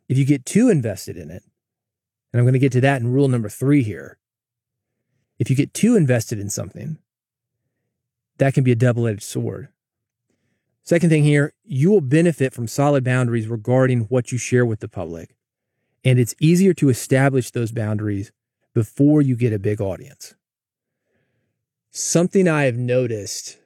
if 0.07 0.17
you 0.17 0.23
get 0.23 0.45
too 0.45 0.69
invested 0.69 1.17
in 1.17 1.31
it, 1.31 1.43
and 2.31 2.39
I'm 2.39 2.45
going 2.45 2.53
to 2.53 2.59
get 2.59 2.71
to 2.73 2.81
that 2.81 3.01
in 3.01 3.11
rule 3.11 3.27
number 3.27 3.49
three 3.49 3.81
here. 3.81 4.19
If 5.39 5.49
you 5.49 5.55
get 5.55 5.73
too 5.73 5.95
invested 5.95 6.39
in 6.39 6.49
something, 6.49 6.99
that 8.37 8.53
can 8.53 8.63
be 8.63 8.71
a 8.71 8.75
double 8.75 9.07
edged 9.07 9.23
sword. 9.23 9.69
Second 10.83 11.09
thing 11.09 11.23
here, 11.23 11.53
you 11.63 11.89
will 11.89 12.01
benefit 12.01 12.53
from 12.53 12.67
solid 12.67 13.03
boundaries 13.03 13.47
regarding 13.47 14.01
what 14.01 14.31
you 14.31 14.37
share 14.37 14.65
with 14.65 14.79
the 14.79 14.87
public. 14.87 15.35
And 16.03 16.19
it's 16.19 16.35
easier 16.39 16.73
to 16.75 16.89
establish 16.89 17.49
those 17.49 17.71
boundaries 17.71 18.31
before 18.75 19.23
you 19.23 19.35
get 19.35 19.53
a 19.53 19.59
big 19.59 19.81
audience. 19.81 20.35
Something 21.89 22.47
I 22.47 22.63
have 22.65 22.77
noticed, 22.77 23.57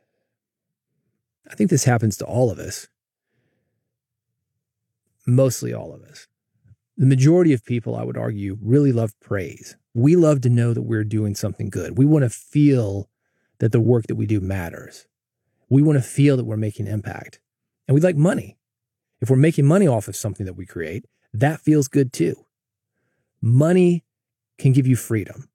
I 1.50 1.56
think 1.56 1.70
this 1.70 1.84
happens 1.84 2.16
to 2.18 2.26
all 2.26 2.50
of 2.50 2.60
us, 2.60 2.88
mostly 5.26 5.74
all 5.74 5.94
of 5.94 6.04
us. 6.04 6.28
The 6.98 7.06
majority 7.06 7.54
of 7.54 7.66
people, 7.66 7.96
I 7.96 8.04
would 8.04 8.18
argue, 8.18 8.58
really 8.62 8.92
love 8.92 9.20
praise. 9.20 9.76
We 9.94 10.16
love 10.16 10.42
to 10.42 10.50
know 10.50 10.74
that 10.74 10.84
we're 10.84 11.04
doing 11.04 11.36
something 11.36 11.70
good. 11.70 11.98
We 11.98 12.06
want 12.06 12.24
to 12.24 12.30
feel 12.30 13.10
that 13.60 13.72
the 13.72 13.80
work 13.80 14.08
that 14.08 14.16
we 14.16 14.26
do 14.26 14.40
matters. 14.40 15.08
We 15.70 15.82
want 15.82 15.98
to 15.98 16.04
feel 16.04 16.38
that 16.38 16.46
we're 16.46 16.58
making 16.58 16.88
impact. 16.88 17.40
And 17.88 17.96
we 17.96 18.02
like 18.02 18.16
money. 18.16 18.58
If 19.22 19.30
we're 19.30 19.36
making 19.38 19.66
money 19.66 19.88
off 19.88 20.08
of 20.08 20.16
something 20.16 20.46
that 20.46 20.56
we 20.56 20.66
create, 20.66 21.06
that 21.34 21.62
feels 21.62 21.88
good 21.88 22.14
too. 22.14 22.46
Money 23.42 24.04
can 24.58 24.72
give 24.72 24.88
you 24.88 24.96
freedom. 24.96 25.50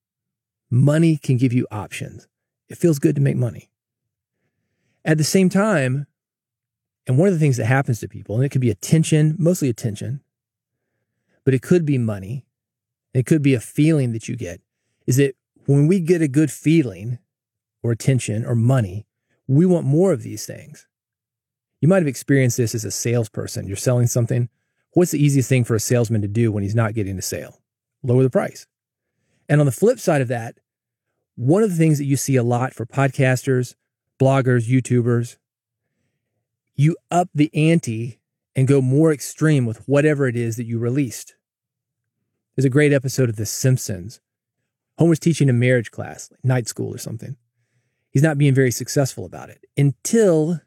Money 0.70 1.16
can 1.16 1.36
give 1.36 1.52
you 1.52 1.66
options. 1.70 2.28
It 2.68 2.78
feels 2.78 2.98
good 2.98 3.16
to 3.16 3.20
make 3.20 3.36
money. 3.36 3.70
At 5.04 5.18
the 5.18 5.24
same 5.24 5.48
time, 5.48 6.06
and 7.10 7.18
one 7.18 7.26
of 7.26 7.34
the 7.34 7.40
things 7.40 7.56
that 7.56 7.66
happens 7.66 7.98
to 7.98 8.08
people, 8.08 8.36
and 8.36 8.44
it 8.44 8.50
could 8.50 8.60
be 8.60 8.70
attention, 8.70 9.34
mostly 9.36 9.68
attention, 9.68 10.20
but 11.44 11.54
it 11.54 11.60
could 11.60 11.84
be 11.84 11.98
money. 11.98 12.46
It 13.12 13.26
could 13.26 13.42
be 13.42 13.52
a 13.52 13.58
feeling 13.58 14.12
that 14.12 14.28
you 14.28 14.36
get, 14.36 14.60
is 15.08 15.16
that 15.16 15.34
when 15.66 15.88
we 15.88 15.98
get 15.98 16.22
a 16.22 16.28
good 16.28 16.52
feeling 16.52 17.18
or 17.82 17.90
attention 17.90 18.46
or 18.46 18.54
money, 18.54 19.08
we 19.48 19.66
want 19.66 19.86
more 19.86 20.12
of 20.12 20.22
these 20.22 20.46
things. 20.46 20.86
You 21.80 21.88
might 21.88 21.96
have 21.96 22.06
experienced 22.06 22.58
this 22.58 22.76
as 22.76 22.84
a 22.84 22.92
salesperson. 22.92 23.66
You're 23.66 23.76
selling 23.76 24.06
something. 24.06 24.48
What's 24.92 25.10
the 25.10 25.20
easiest 25.20 25.48
thing 25.48 25.64
for 25.64 25.74
a 25.74 25.80
salesman 25.80 26.22
to 26.22 26.28
do 26.28 26.52
when 26.52 26.62
he's 26.62 26.76
not 26.76 26.94
getting 26.94 27.18
a 27.18 27.22
sale? 27.22 27.60
Lower 28.04 28.22
the 28.22 28.30
price. 28.30 28.68
And 29.48 29.58
on 29.58 29.66
the 29.66 29.72
flip 29.72 29.98
side 29.98 30.20
of 30.20 30.28
that, 30.28 30.58
one 31.34 31.64
of 31.64 31.70
the 31.70 31.76
things 31.76 31.98
that 31.98 32.04
you 32.04 32.16
see 32.16 32.36
a 32.36 32.44
lot 32.44 32.72
for 32.72 32.86
podcasters, 32.86 33.74
bloggers, 34.20 34.68
YouTubers, 34.70 35.38
you 36.80 36.96
up 37.10 37.28
the 37.34 37.50
ante 37.54 38.20
and 38.56 38.66
go 38.66 38.80
more 38.80 39.12
extreme 39.12 39.66
with 39.66 39.86
whatever 39.86 40.26
it 40.26 40.36
is 40.36 40.56
that 40.56 40.64
you 40.64 40.78
released. 40.78 41.34
There's 42.56 42.64
a 42.64 42.70
great 42.70 42.92
episode 42.92 43.28
of 43.28 43.36
The 43.36 43.46
Simpsons. 43.46 44.20
Homer's 44.98 45.18
teaching 45.18 45.50
a 45.50 45.52
marriage 45.52 45.90
class, 45.90 46.30
like 46.30 46.44
night 46.44 46.68
school 46.68 46.92
or 46.94 46.98
something. 46.98 47.36
He's 48.10 48.22
not 48.22 48.38
being 48.38 48.54
very 48.54 48.70
successful 48.70 49.24
about 49.24 49.50
it 49.50 49.64
until 49.76 50.60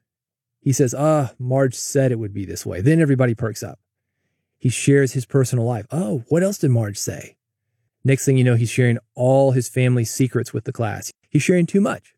He 0.62 0.72
says, 0.72 0.96
Ah, 0.98 1.32
oh, 1.32 1.36
Marge 1.40 1.76
said 1.76 2.12
it 2.12 2.20
would 2.20 2.34
be 2.34 2.46
this 2.46 2.66
way. 2.66 2.80
Then 2.80 3.02
everybody 3.02 3.36
perks 3.36 3.64
up. 3.64 3.80
He 4.58 4.70
shares 4.70 5.12
his 5.12 5.26
personal 5.26 5.66
life. 5.66 5.86
Oh, 5.92 6.24
what 6.30 6.42
else 6.42 6.58
did 6.58 6.72
Marge 6.72 6.98
say? 6.98 7.36
Next 8.06 8.24
thing 8.24 8.38
you 8.38 8.46
know, 8.46 8.56
he's 8.56 8.70
sharing 8.70 8.98
all 9.14 9.52
his 9.52 9.68
family's 9.68 10.12
secrets 10.12 10.54
with 10.54 10.64
the 10.64 10.72
class. 10.72 11.12
He's 11.30 11.44
sharing 11.44 11.66
too 11.66 11.82
much. 11.82 12.14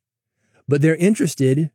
But 0.67 0.81
they're 0.81 0.95
interested 0.95 1.71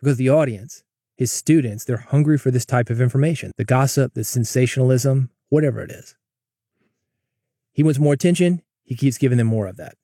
because 0.00 0.16
the 0.16 0.30
audience, 0.30 0.82
his 1.20 1.30
students, 1.30 1.84
they're 1.84 1.98
hungry 1.98 2.38
for 2.38 2.50
this 2.50 2.64
type 2.64 2.88
of 2.88 2.98
information 2.98 3.52
the 3.58 3.64
gossip, 3.64 4.14
the 4.14 4.24
sensationalism, 4.24 5.28
whatever 5.50 5.82
it 5.82 5.90
is. 5.90 6.16
He 7.74 7.82
wants 7.82 7.98
more 7.98 8.14
attention. 8.14 8.62
He 8.84 8.96
keeps 8.96 9.18
giving 9.18 9.36
them 9.36 9.46
more 9.46 9.66
of 9.66 9.76
that. 9.76 9.96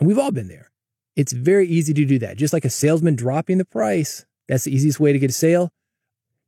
And 0.00 0.08
we've 0.08 0.18
all 0.18 0.32
been 0.32 0.48
there. 0.48 0.72
It's 1.14 1.30
very 1.30 1.68
easy 1.68 1.94
to 1.94 2.04
do 2.04 2.18
that. 2.18 2.36
Just 2.36 2.52
like 2.52 2.64
a 2.64 2.70
salesman 2.70 3.14
dropping 3.14 3.58
the 3.58 3.64
price, 3.64 4.26
that's 4.48 4.64
the 4.64 4.74
easiest 4.74 4.98
way 4.98 5.12
to 5.12 5.20
get 5.20 5.30
a 5.30 5.32
sale. 5.32 5.70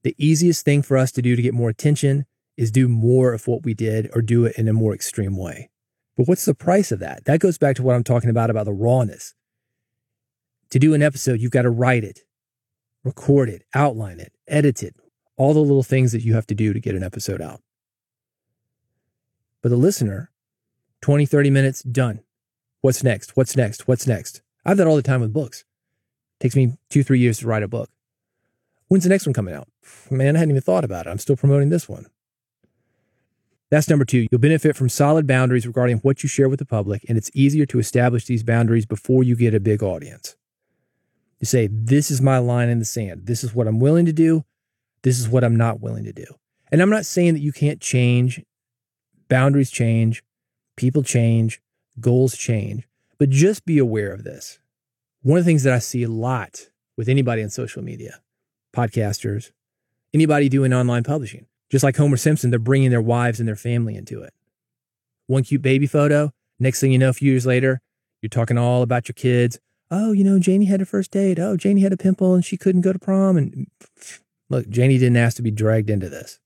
The 0.03 0.17
easiest 0.19 0.65
thing 0.65 0.83
for 0.83 0.97
us 0.97 1.13
to 1.13 1.23
do 1.23 1.37
to 1.37 1.43
get 1.43 1.55
more 1.55 1.71
attention 1.71 2.27
is 2.57 2.73
do 2.73 2.89
more 2.89 3.33
of 3.33 3.47
what 3.47 3.63
we 3.63 3.73
did 3.73 4.11
or 4.15 4.21
do 4.21 4.47
it 4.47 4.59
in 4.59 4.67
a 4.67 4.73
more 4.73 4.95
extreme 4.95 5.37
way. 5.37 5.71
But 6.17 6.27
what's 6.27 6.45
the 6.45 6.57
price 6.57 6.91
of 6.91 6.99
that? 6.99 7.25
That 7.27 7.39
goes 7.39 7.57
back 7.57 7.77
to 7.77 7.85
what 7.85 7.95
I'm 7.95 8.03
talking 8.03 8.31
about 8.31 8.51
about 8.51 8.65
the 8.65 8.73
rawness. 8.73 9.37
To 10.71 10.81
do 10.81 10.93
an 10.93 11.05
episode, 11.05 11.41
you've 11.41 11.53
got 11.53 11.63
to 11.63 11.71
write 11.71 12.03
it, 12.03 12.25
record 13.09 13.49
it, 13.49 13.65
outline 13.75 14.21
it, 14.21 14.33
edit 14.47 14.83
it, 14.83 14.95
all 15.37 15.55
the 15.55 15.61
little 15.61 15.83
things 15.83 16.13
that 16.13 16.23
you 16.23 16.35
have 16.35 16.47
to 16.47 16.55
do 16.55 16.73
to 16.73 16.81
get 16.81 16.95
an 16.95 17.03
episode 17.03 17.41
out. 17.41 17.61
But 19.63 19.71
the 19.71 19.77
listener, 19.77 20.31
20, 21.01 21.27
30 21.27 21.51
minutes, 21.51 21.83
done. 21.83 22.21
What's 22.81 23.03
next? 23.03 23.37
What's 23.37 23.57
next? 23.57 23.89
What's 23.89 24.07
next? 24.07 24.43
I 24.65 24.71
have 24.71 24.79
that 24.79 24.87
all 24.87 24.97
the 24.97 25.03
time 25.03 25.21
with 25.21 25.33
books. 25.33 25.65
It 26.39 26.45
takes 26.45 26.55
me 26.55 26.77
two, 26.91 27.03
three 27.03 27.19
years 27.19 27.39
to 27.39 27.47
write 27.47 27.63
a 27.63 27.69
book. 27.69 27.91
When's 28.87 29.05
the 29.05 29.11
next 29.11 29.27
one 29.27 29.35
coming 29.35 29.55
out? 29.55 29.69
Man, 30.11 30.37
I 30.37 30.39
hadn't 30.39 30.53
even 30.53 30.63
thought 30.63 30.85
about 30.85 31.07
it. 31.07 31.11
I'm 31.11 31.19
still 31.19 31.37
promoting 31.37 31.71
this 31.71 31.89
one. 31.89 32.07
That's 33.71 33.89
number 33.89 34.05
two. 34.05 34.29
You'll 34.31 34.41
benefit 34.41 34.77
from 34.77 34.89
solid 34.89 35.27
boundaries 35.27 35.67
regarding 35.67 35.99
what 35.99 36.23
you 36.23 36.29
share 36.29 36.49
with 36.49 36.59
the 36.59 36.65
public, 36.65 37.05
and 37.09 37.19
it's 37.19 37.31
easier 37.35 37.67
to 37.67 37.79
establish 37.79 38.25
these 38.25 38.43
boundaries 38.43 38.87
before 38.87 39.23
you 39.23 39.37
get 39.37 39.55
a 39.55 39.61
big 39.61 39.83
audience. 39.83 40.37
You 41.41 41.47
say, 41.47 41.69
This 41.71 42.11
is 42.11 42.21
my 42.21 42.39
line 42.39 42.69
in 42.69 42.79
the 42.79 42.85
sand. 42.85 43.27
This 43.27 43.45
is 43.45 43.55
what 43.55 43.67
I'm 43.67 43.81
willing 43.81 44.07
to 44.07 44.13
do. 44.13 44.45
This 45.03 45.19
is 45.19 45.29
what 45.29 45.45
I'm 45.45 45.57
not 45.57 45.81
willing 45.81 46.05
to 46.05 46.13
do. 46.13 46.27
And 46.71 46.83
I'm 46.83 46.91
not 46.91 47.07
saying 47.07 47.35
that 47.35 47.41
you 47.41 47.53
can't 47.53 47.81
change. 47.81 48.43
Boundaries 49.29 49.71
change, 49.71 50.25
people 50.77 51.03
change, 51.03 51.61
goals 52.01 52.37
change, 52.37 52.89
but 53.19 53.31
just 53.31 53.67
be 53.67 53.79
aware 53.79 54.13
of 54.13 54.25
this. 54.25 54.59
One 55.23 55.39
of 55.39 55.45
the 55.45 55.49
things 55.49 55.65
that 55.65 55.75
I 55.75 55.81
see 55.81 56.03
a 56.03 56.09
lot 56.09 56.69
with 56.97 57.09
anybody 57.09 57.43
on 57.43 57.51
social 57.51 57.83
media, 57.83 58.21
podcasters, 58.75 59.51
anybody 60.15 60.49
doing 60.49 60.73
online 60.73 61.05
publishing, 61.05 61.47
just 61.71 61.85
like 61.85 61.97
Homer 61.97 62.17
Simpson, 62.17 62.51
they're 62.51 62.59
bringing 62.59 62.91
their 62.91 63.03
wives 63.03 63.39
and 63.39 63.49
their 63.49 63.57
family 63.57 63.97
into 63.97 64.23
it. 64.23 64.33
One 65.27 65.43
cute 65.43 65.63
baby 65.63 65.87
photo. 65.87 66.33
Next 66.59 66.81
thing 66.81 66.91
you 66.91 66.99
know, 66.99 67.11
a 67.11 67.13
few 67.13 67.31
years 67.31 67.45
later, 67.45 67.81
you're 68.23 68.31
talking 68.31 68.57
all 68.57 68.83
about 68.83 69.09
your 69.09 69.15
kids. 69.15 69.59
Oh, 69.91 70.13
you 70.13 70.23
know, 70.25 70.39
Janie 70.39 70.67
had 70.67 70.83
a 70.83 70.87
first 70.87 71.11
date. 71.11 71.39
Oh, 71.39 71.57
Janie 71.57 71.81
had 71.81 71.93
a 71.93 71.97
pimple 71.97 72.35
and 72.35 72.45
she 72.45 72.57
couldn't 72.57 72.83
go 72.83 72.93
to 72.93 72.99
prom. 72.99 73.37
And 73.37 73.67
look, 74.51 74.69
Janie 74.69 74.99
didn't 74.99 75.17
ask 75.17 75.37
to 75.37 75.43
be 75.43 75.51
dragged 75.51 75.91
into 75.91 76.09
this. 76.09 76.41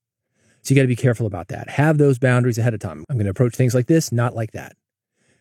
So 0.63 0.73
you 0.73 0.77
got 0.77 0.83
to 0.83 0.89
be 0.89 0.97
careful 0.97 1.27
about 1.27 1.49
that. 1.49 1.71
Have 1.71 1.99
those 1.99 2.21
boundaries 2.21 2.59
ahead 2.59 2.75
of 2.75 2.81
time. 2.81 3.05
I'm 3.11 3.17
going 3.17 3.25
to 3.25 3.31
approach 3.31 3.57
things 3.57 3.75
like 3.75 3.87
this, 3.87 4.13
not 4.13 4.35
like 4.35 4.53
that. 4.53 4.77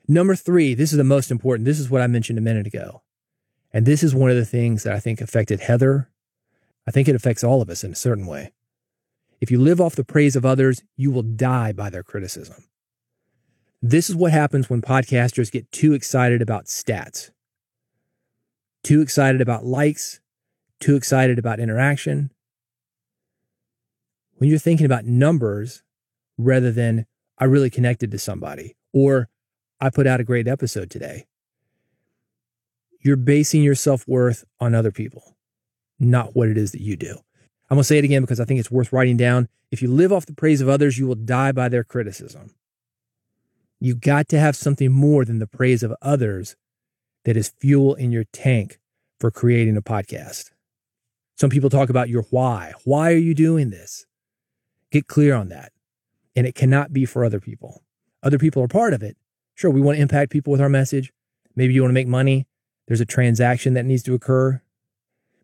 Number 0.08 0.36
three, 0.36 0.74
this 0.74 0.92
is 0.92 0.98
the 0.98 1.04
most 1.04 1.30
important. 1.30 1.66
This 1.66 1.80
is 1.80 1.90
what 1.90 2.02
I 2.02 2.08
mentioned 2.08 2.40
a 2.40 2.42
minute 2.42 2.66
ago. 2.66 3.04
And 3.72 3.86
this 3.86 4.02
is 4.02 4.16
one 4.16 4.32
of 4.32 4.36
the 4.36 4.46
things 4.46 4.84
that 4.84 4.94
I 4.94 5.00
think 5.00 5.22
affected 5.22 5.62
Heather. 5.62 6.10
I 6.88 6.92
think 6.92 7.08
it 7.08 7.16
affects 7.16 7.44
all 7.44 7.62
of 7.62 7.70
us 7.70 7.84
in 7.84 7.92
a 7.92 7.96
certain 7.96 8.26
way. 8.26 8.52
If 9.40 9.52
you 9.52 9.60
live 9.60 9.80
off 9.80 9.96
the 9.96 10.04
praise 10.04 10.36
of 10.36 10.46
others, 10.46 10.84
you 10.98 11.12
will 11.12 11.24
die 11.24 11.72
by 11.72 11.90
their 11.90 12.04
criticism. 12.04 12.66
This 13.82 14.10
is 14.10 14.16
what 14.16 14.32
happens 14.32 14.70
when 14.70 14.82
podcasters 14.82 15.52
get 15.52 15.72
too 15.72 15.94
excited 15.94 16.42
about 16.42 16.66
stats, 16.66 17.32
too 18.84 19.02
excited 19.02 19.42
about 19.42 19.66
likes, 19.66 20.20
too 20.80 20.96
excited 20.96 21.38
about 21.40 21.60
interaction. 21.60 22.32
When 24.36 24.50
you're 24.50 24.60
thinking 24.60 24.86
about 24.86 25.06
numbers 25.06 25.84
rather 26.38 26.72
than, 26.72 27.06
I 27.38 27.46
really 27.46 27.70
connected 27.70 28.12
to 28.12 28.20
somebody, 28.20 28.76
or 28.94 29.30
I 29.80 29.90
put 29.90 30.08
out 30.08 30.20
a 30.20 30.24
great 30.24 30.48
episode 30.48 30.90
today. 30.90 31.26
You're 33.00 33.16
basing 33.16 33.64
your 33.64 33.76
self 33.76 34.08
worth 34.08 34.44
on 34.60 34.76
other 34.76 34.92
people, 34.92 35.36
not 36.00 36.36
what 36.36 36.50
it 36.50 36.58
is 36.58 36.72
that 36.72 36.82
you 36.82 36.96
do. 36.96 37.18
I'm 37.70 37.76
going 37.76 37.82
to 37.82 37.86
say 37.86 37.98
it 37.98 38.04
again 38.04 38.22
because 38.22 38.40
I 38.40 38.46
think 38.46 38.60
it's 38.60 38.70
worth 38.70 38.94
writing 38.94 39.18
down. 39.18 39.48
If 39.72 39.82
you 39.82 39.88
live 39.88 40.12
off 40.12 40.26
the 40.26 40.34
praise 40.34 40.62
of 40.62 40.70
others, 40.70 41.00
you 41.00 41.08
will 41.08 41.16
die 41.16 41.52
by 41.52 41.70
their 41.70 41.84
criticism. 41.84 42.54
You 43.80 43.96
got 43.96 44.28
to 44.30 44.40
have 44.40 44.56
something 44.56 44.92
more 44.92 45.26
than 45.26 45.40
the 45.40 45.48
praise 45.48 45.82
of 45.82 45.96
others 46.02 46.56
that 47.26 47.38
is 47.38 47.54
fuel 47.60 47.96
in 47.96 48.12
your 48.12 48.26
tank 48.34 48.80
for 49.20 49.32
creating 49.32 49.78
a 49.78 49.82
podcast. 49.82 50.52
Some 51.38 51.50
people 51.50 51.70
talk 51.70 51.90
about 51.90 52.10
your 52.10 52.24
why. 52.30 52.74
Why 52.84 53.12
are 53.12 53.18
you 53.18 53.34
doing 53.34 53.70
this? 53.70 54.06
Get 54.92 55.08
clear 55.08 55.36
on 55.36 55.50
that. 55.50 55.72
And 56.36 56.48
it 56.48 56.56
cannot 56.56 56.94
be 56.94 57.06
for 57.06 57.26
other 57.26 57.40
people. 57.40 57.84
Other 58.24 58.38
people 58.38 58.62
are 58.64 58.68
part 58.68 58.94
of 58.94 59.02
it, 59.02 59.18
Sure, 59.62 59.70
we 59.70 59.80
want 59.80 59.98
to 59.98 60.02
impact 60.02 60.32
people 60.32 60.50
with 60.50 60.60
our 60.60 60.70
message. 60.70 61.14
Maybe 61.56 61.76
you 61.76 61.84
want 61.84 61.92
to 61.92 61.94
make 61.94 62.08
money. 62.08 62.48
There's 62.88 63.00
a 63.00 63.06
transaction 63.06 63.76
that 63.76 63.86
needs 63.86 64.02
to 64.04 64.16
occur, 64.16 64.60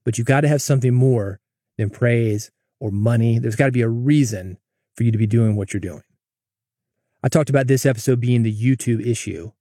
but 0.03 0.17
you've 0.17 0.25
got 0.25 0.41
to 0.41 0.47
have 0.47 0.61
something 0.61 0.91
more 0.91 1.39
than 1.77 1.91
praise 1.91 2.49
or 2.79 2.89
money. 2.89 3.39
There's 3.39 3.55
got 3.55 3.67
to 3.67 3.71
be 3.71 3.83
a 3.83 3.89
reason 3.89 4.57
for 4.95 5.03
you 5.03 5.11
to 5.11 5.17
be 5.19 5.27
doing 5.27 5.55
what 5.55 5.71
you're 5.71 5.79
doing. 5.79 6.01
I 7.21 7.29
talked 7.29 7.51
about 7.51 7.67
this 7.67 7.85
episode 7.85 8.19
being 8.19 8.41
the 8.43 8.51
YouTube 8.51 9.05
issue. 9.05 9.51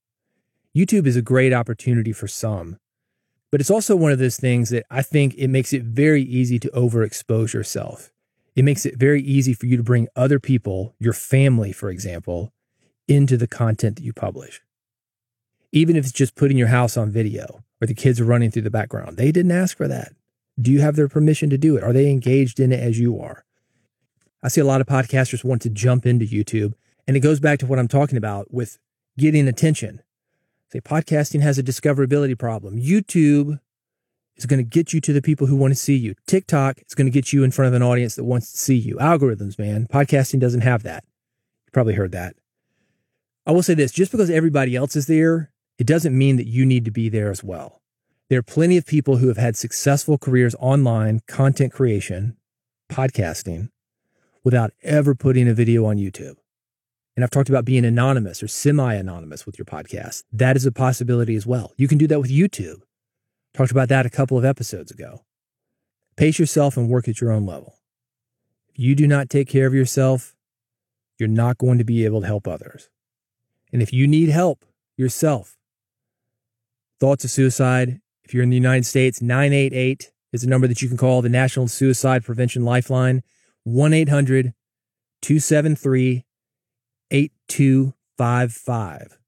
YouTube 0.77 1.07
is 1.07 1.17
a 1.17 1.23
great 1.23 1.55
opportunity 1.55 2.13
for 2.13 2.29
some, 2.29 2.77
but 3.51 3.63
it's 3.63 3.71
also 3.71 3.97
one 3.97 4.13
of 4.13 4.19
those 4.19 4.37
things 4.37 4.69
that 4.69 4.85
I 4.91 5.01
think 5.01 5.35
it 5.39 5.49
makes 5.49 5.73
it 5.73 5.83
very 5.83 6.23
easy 6.23 6.59
to 6.59 6.69
overexpose 6.73 7.55
yourself. 7.55 8.13
It 8.55 8.63
makes 8.63 8.85
it 8.85 8.99
very 8.99 9.23
easy 9.23 9.55
for 9.55 9.65
you 9.65 9.79
to 9.79 9.83
bring 9.83 10.09
other 10.15 10.39
people, 10.39 10.95
your 10.99 11.15
family, 11.15 11.73
for 11.73 11.89
example, 11.89 12.53
into 13.09 13.39
the 13.39 13.47
content 13.47 13.97
that 13.97 14.03
you 14.03 14.13
publish. 14.13 14.61
Even 15.73 15.97
if 15.97 16.05
it's 16.05 16.13
just 16.13 16.35
putting 16.35 16.59
your 16.59 16.69
house 16.69 16.99
on 16.99 17.11
video 17.11 17.65
or 17.81 17.87
the 17.87 17.95
kids 17.95 18.21
are 18.21 18.27
running 18.27 18.51
through 18.51 18.61
the 18.61 18.71
background, 18.71 19.17
they 19.17 19.33
didn't 19.33 19.53
ask 19.53 19.75
for 19.75 19.89
that. 19.89 20.13
Do 20.61 20.71
you 20.71 20.83
have 20.83 20.97
their 20.97 21.09
permission 21.09 21.49
to 21.49 21.57
do 21.57 21.79
it? 21.79 21.83
Are 21.83 21.95
they 21.95 22.11
engaged 22.11 22.61
in 22.61 22.71
it 22.71 22.81
as 22.81 22.99
you 22.99 23.19
are? 23.19 23.47
I 24.43 24.49
see 24.49 24.61
a 24.61 24.67
lot 24.67 24.83
of 24.83 24.87
podcasters 24.87 25.43
want 25.43 25.63
to 25.63 25.71
jump 25.71 26.05
into 26.05 26.27
YouTube, 26.27 26.75
and 27.09 27.17
it 27.17 27.21
goes 27.21 27.41
back 27.41 27.61
to 27.61 27.67
what 27.67 27.79
I'm 27.79 27.89
talking 27.89 28.19
about 28.19 28.53
with 28.53 28.79
getting 29.17 29.49
attention. 29.49 30.03
Say 30.73 30.81
podcasting 30.81 31.43
has 31.43 31.59
a 31.59 31.63
discoverability 31.63 32.37
problem. 32.37 32.81
YouTube 32.81 33.61
is 34.37 34.47
going 34.47 34.59
to 34.59 34.69
get 34.69 34.93
you 34.93 35.01
to 35.01 35.13
the 35.13 35.23
people 35.23 35.47
who 35.47 35.57
want 35.57 35.73
to 35.73 35.77
see 35.77 35.95
you. 35.95 36.15
TikTok 36.27 36.79
is 36.87 36.95
going 36.95 37.07
to 37.07 37.13
get 37.13 37.33
you 37.33 37.45
in 37.45 37.53
front 37.53 37.69
of 37.69 37.75
an 37.75 37.83
audience 37.83 38.17
that 38.17 38.25
wants 38.25 38.51
to 38.53 38.59
see 38.59 38.77
you. 38.77 38.97
Algorithms, 38.97 39.59
man. 39.59 39.87
Podcasting 39.87 40.41
doesn't 40.41 40.63
have 40.63 40.83
that. 40.83 41.05
You 41.67 41.71
probably 41.73 41.95
heard 41.95 42.13
that. 42.13 42.35
I 43.47 43.53
will 43.53 43.63
say 43.63 43.75
this 43.75 43.93
just 43.93 44.11
because 44.11 44.29
everybody 44.29 44.75
else 44.75 44.97
is 44.97 45.07
there, 45.07 45.53
it 45.79 45.87
doesn't 45.87 46.17
mean 46.17 46.37
that 46.37 46.49
you 46.49 46.67
need 46.67 46.85
to 46.85 46.91
be 46.91 47.09
there 47.09 47.31
as 47.31 47.45
well. 47.45 47.81
There 48.29 48.41
are 48.41 48.43
plenty 48.43 48.77
of 48.77 48.87
people 48.87 49.19
who 49.19 49.29
have 49.29 49.37
had 49.37 49.57
successful 49.57 50.19
careers 50.19 50.57
online, 50.59 51.21
content 51.29 51.73
creation, 51.73 52.37
podcasting, 52.91 53.71
without 54.43 54.73
ever 54.83 55.15
putting 55.15 55.47
a 55.47 55.55
video 55.55 55.87
on 55.87 55.97
YouTube. 55.97 56.37
And 57.17 57.25
I've 57.25 57.31
talked 57.31 57.49
about 57.49 57.65
being 57.65 57.87
anonymous 57.87 58.43
or 58.43 58.49
semi 58.49 58.95
anonymous 58.95 59.47
with 59.47 59.59
your 59.59 59.65
podcast. 59.65 60.23
That 60.31 60.55
is 60.55 60.67
a 60.67 60.73
possibility 60.73 61.35
as 61.35 61.47
well. 61.47 61.73
You 61.77 61.89
can 61.89 61.97
do 61.97 62.07
that 62.09 62.21
with 62.21 62.31
YouTube. 62.31 62.83
Talked 63.55 63.71
about 63.71 63.89
that 63.89 64.05
a 64.05 64.11
couple 64.11 64.37
of 64.37 64.45
episodes 64.45 64.91
ago. 64.91 65.25
Pace 66.17 66.39
yourself 66.39 66.77
and 66.77 66.91
work 66.91 67.09
at 67.09 67.21
your 67.21 67.33
own 67.33 67.47
level. 67.47 67.77
If 68.69 68.79
you 68.79 68.95
do 68.95 69.07
not 69.07 69.31
take 69.31 69.49
care 69.49 69.67
of 69.67 69.73
yourself, 69.73 70.37
you're 71.19 71.29
not 71.29 71.57
going 71.57 71.79
to 71.79 71.85
be 71.85 72.05
able 72.05 72.21
to 72.21 72.27
help 72.27 72.47
others. 72.47 72.91
And 73.73 73.81
if 73.81 73.95
you 73.95 74.07
need 74.07 74.29
help 74.29 74.67
yourself, 74.99 75.57
thoughts 77.01 77.25
of 77.25 77.31
suicide, 77.31 78.01
if 78.25 78.35
you're 78.35 78.43
in 78.43 78.51
the 78.51 78.57
United 78.57 78.85
States, 78.85 79.23
988 79.23 80.11
is 80.33 80.43
the 80.43 80.49
number 80.49 80.67
that 80.67 80.83
you 80.83 80.89
can 80.89 80.99
call 80.99 81.23
the 81.23 81.31
National 81.31 81.67
Suicide 81.67 82.25
Prevention 82.25 82.65
Lifeline, 82.65 83.23
1 83.65 83.93
800 83.95 84.53
273 85.23 86.26
8255. 87.11 89.19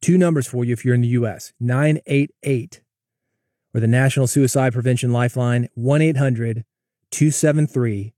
Two 0.00 0.18
numbers 0.18 0.46
for 0.46 0.64
you 0.64 0.72
if 0.72 0.84
you're 0.84 0.94
in 0.94 1.02
the 1.02 1.08
US 1.08 1.52
988 1.60 2.82
or 3.74 3.80
the 3.80 3.86
National 3.86 4.26
Suicide 4.26 4.72
Prevention 4.72 5.12
Lifeline, 5.12 5.68
1 5.74 6.02
800 6.02 6.64
273 7.10 8.14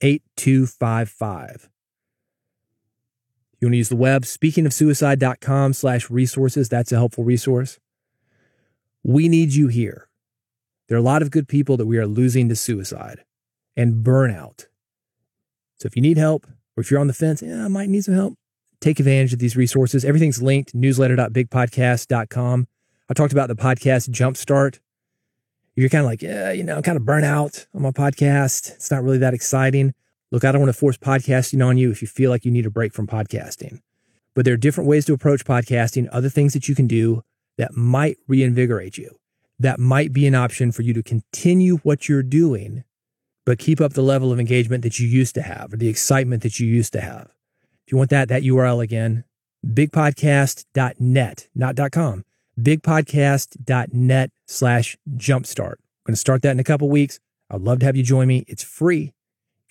8255. 0.00 1.68
You 3.60 3.66
want 3.66 3.72
to 3.72 3.78
use 3.78 3.88
the 3.88 3.96
web, 3.96 4.24
speaking 4.24 4.66
of 4.66 4.72
suicide.com 4.72 5.72
slash 5.72 6.10
resources. 6.10 6.68
That's 6.68 6.92
a 6.92 6.96
helpful 6.96 7.24
resource. 7.24 7.78
We 9.02 9.28
need 9.28 9.54
you 9.54 9.68
here. 9.68 10.08
There 10.88 10.96
are 10.96 11.00
a 11.00 11.02
lot 11.02 11.22
of 11.22 11.30
good 11.30 11.48
people 11.48 11.76
that 11.76 11.86
we 11.86 11.98
are 11.98 12.06
losing 12.06 12.48
to 12.48 12.56
suicide. 12.56 13.24
and 13.76 14.04
burnout. 14.04 14.66
So 15.76 15.86
if 15.86 15.94
you 15.94 16.02
need 16.02 16.18
help 16.18 16.48
or 16.78 16.80
if 16.80 16.92
you're 16.92 17.00
on 17.00 17.08
the 17.08 17.12
fence, 17.12 17.42
yeah, 17.42 17.64
I 17.64 17.68
might 17.68 17.88
need 17.88 18.04
some 18.04 18.14
help, 18.14 18.34
take 18.80 19.00
advantage 19.00 19.32
of 19.32 19.40
these 19.40 19.56
resources. 19.56 20.04
Everything's 20.04 20.40
linked 20.40 20.76
newsletter.bigpodcast.com. 20.76 22.68
I 23.10 23.14
talked 23.14 23.32
about 23.32 23.48
the 23.48 23.56
podcast 23.56 24.10
Jumpstart. 24.10 24.76
If 24.76 25.82
you're 25.82 25.88
kind 25.88 26.04
of 26.04 26.06
like, 26.06 26.22
yeah, 26.22 26.52
you 26.52 26.62
know, 26.62 26.80
kind 26.80 26.96
of 26.96 27.04
burnt 27.04 27.24
out 27.24 27.66
on 27.74 27.82
my 27.82 27.90
podcast. 27.90 28.74
It's 28.74 28.92
not 28.92 29.02
really 29.02 29.18
that 29.18 29.34
exciting. 29.34 29.92
Look, 30.30 30.44
I 30.44 30.52
don't 30.52 30.60
want 30.60 30.72
to 30.72 30.78
force 30.78 30.96
podcasting 30.96 31.66
on 31.66 31.78
you 31.78 31.90
if 31.90 32.00
you 32.00 32.06
feel 32.06 32.30
like 32.30 32.44
you 32.44 32.52
need 32.52 32.64
a 32.64 32.70
break 32.70 32.92
from 32.92 33.08
podcasting. 33.08 33.80
But 34.34 34.44
there 34.44 34.54
are 34.54 34.58
different 34.58 34.88
ways 34.88 35.04
to 35.06 35.12
approach 35.12 35.44
podcasting, 35.44 36.08
other 36.12 36.28
things 36.28 36.52
that 36.52 36.68
you 36.68 36.76
can 36.76 36.86
do 36.86 37.24
that 37.56 37.76
might 37.76 38.18
reinvigorate 38.28 38.96
you. 38.96 39.16
That 39.58 39.80
might 39.80 40.12
be 40.12 40.28
an 40.28 40.36
option 40.36 40.70
for 40.70 40.82
you 40.82 40.94
to 40.94 41.02
continue 41.02 41.78
what 41.78 42.08
you're 42.08 42.22
doing, 42.22 42.84
but 43.48 43.58
keep 43.58 43.80
up 43.80 43.94
the 43.94 44.02
level 44.02 44.30
of 44.30 44.38
engagement 44.38 44.82
that 44.82 44.98
you 44.98 45.08
used 45.08 45.34
to 45.34 45.40
have 45.40 45.72
or 45.72 45.78
the 45.78 45.88
excitement 45.88 46.42
that 46.42 46.60
you 46.60 46.66
used 46.66 46.92
to 46.92 47.00
have. 47.00 47.30
If 47.86 47.92
you 47.92 47.96
want 47.96 48.10
that, 48.10 48.28
that 48.28 48.42
URL 48.42 48.84
again, 48.84 49.24
bigpodcast.net, 49.66 51.48
not 51.54 51.90
.com, 51.90 52.26
bigpodcast.net 52.60 54.30
slash 54.44 54.98
jumpstart. 55.16 55.76
I'm 55.76 56.04
going 56.04 56.12
to 56.12 56.16
start 56.16 56.42
that 56.42 56.50
in 56.50 56.60
a 56.60 56.64
couple 56.64 56.90
weeks. 56.90 57.20
I'd 57.48 57.62
love 57.62 57.78
to 57.78 57.86
have 57.86 57.96
you 57.96 58.02
join 58.02 58.28
me. 58.28 58.44
It's 58.48 58.62
free. 58.62 59.14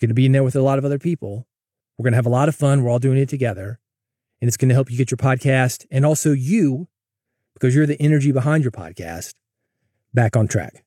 going 0.00 0.08
to 0.08 0.14
be 0.14 0.26
in 0.26 0.32
there 0.32 0.42
with 0.42 0.56
a 0.56 0.60
lot 0.60 0.80
of 0.80 0.84
other 0.84 0.98
people. 0.98 1.46
We're 1.96 2.02
going 2.02 2.14
to 2.14 2.18
have 2.18 2.26
a 2.26 2.30
lot 2.30 2.48
of 2.48 2.56
fun. 2.56 2.82
We're 2.82 2.90
all 2.90 2.98
doing 2.98 3.18
it 3.18 3.28
together. 3.28 3.78
And 4.40 4.48
it's 4.48 4.56
going 4.56 4.70
to 4.70 4.74
help 4.74 4.90
you 4.90 4.98
get 4.98 5.12
your 5.12 5.18
podcast 5.18 5.86
and 5.88 6.04
also 6.04 6.32
you, 6.32 6.88
because 7.54 7.76
you're 7.76 7.86
the 7.86 8.02
energy 8.02 8.32
behind 8.32 8.64
your 8.64 8.72
podcast, 8.72 9.34
back 10.12 10.36
on 10.36 10.48
track. 10.48 10.82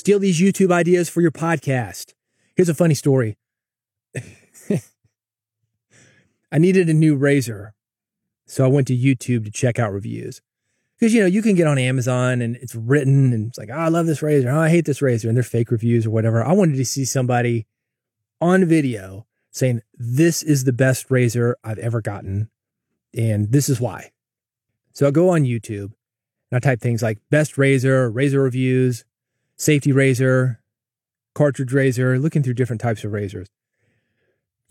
Steal 0.00 0.18
these 0.18 0.40
YouTube 0.40 0.72
ideas 0.72 1.10
for 1.10 1.20
your 1.20 1.30
podcast. 1.30 2.14
Here's 2.56 2.70
a 2.70 2.74
funny 2.74 2.94
story. 2.94 3.36
I 6.50 6.56
needed 6.56 6.88
a 6.88 6.94
new 6.94 7.16
razor. 7.16 7.74
So 8.46 8.64
I 8.64 8.68
went 8.68 8.86
to 8.86 8.96
YouTube 8.96 9.44
to 9.44 9.50
check 9.50 9.78
out 9.78 9.92
reviews. 9.92 10.40
Because, 10.98 11.12
you 11.12 11.20
know, 11.20 11.26
you 11.26 11.42
can 11.42 11.54
get 11.54 11.66
on 11.66 11.76
Amazon 11.76 12.40
and 12.40 12.56
it's 12.56 12.74
written 12.74 13.34
and 13.34 13.48
it's 13.48 13.58
like, 13.58 13.68
oh, 13.70 13.76
I 13.76 13.88
love 13.88 14.06
this 14.06 14.22
razor. 14.22 14.48
Oh, 14.48 14.60
I 14.60 14.70
hate 14.70 14.86
this 14.86 15.02
razor. 15.02 15.28
And 15.28 15.36
they're 15.36 15.44
fake 15.44 15.70
reviews 15.70 16.06
or 16.06 16.10
whatever. 16.10 16.42
I 16.42 16.54
wanted 16.54 16.76
to 16.76 16.84
see 16.86 17.04
somebody 17.04 17.66
on 18.40 18.64
video 18.64 19.26
saying, 19.50 19.82
this 19.98 20.42
is 20.42 20.64
the 20.64 20.72
best 20.72 21.10
razor 21.10 21.58
I've 21.62 21.78
ever 21.78 22.00
gotten. 22.00 22.48
And 23.14 23.52
this 23.52 23.68
is 23.68 23.82
why. 23.82 24.12
So 24.94 25.06
I 25.06 25.10
go 25.10 25.28
on 25.28 25.42
YouTube 25.42 25.92
and 26.50 26.54
I 26.54 26.58
type 26.58 26.80
things 26.80 27.02
like 27.02 27.18
best 27.28 27.58
razor, 27.58 28.10
razor 28.10 28.40
reviews, 28.40 29.04
safety 29.60 29.92
razor, 29.92 30.58
cartridge 31.34 31.72
razor, 31.72 32.18
looking 32.18 32.42
through 32.42 32.54
different 32.54 32.80
types 32.80 33.04
of 33.04 33.12
razors. 33.12 33.46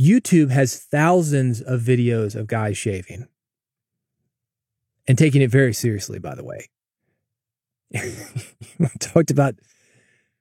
YouTube 0.01 0.49
has 0.49 0.79
thousands 0.79 1.61
of 1.61 1.81
videos 1.81 2.35
of 2.35 2.47
guys 2.47 2.75
shaving 2.75 3.27
and 5.07 5.15
taking 5.15 5.43
it 5.43 5.51
very 5.51 5.73
seriously, 5.73 6.17
by 6.17 6.33
the 6.33 6.43
way. 6.43 6.69
Talked 8.99 9.29
about 9.29 9.55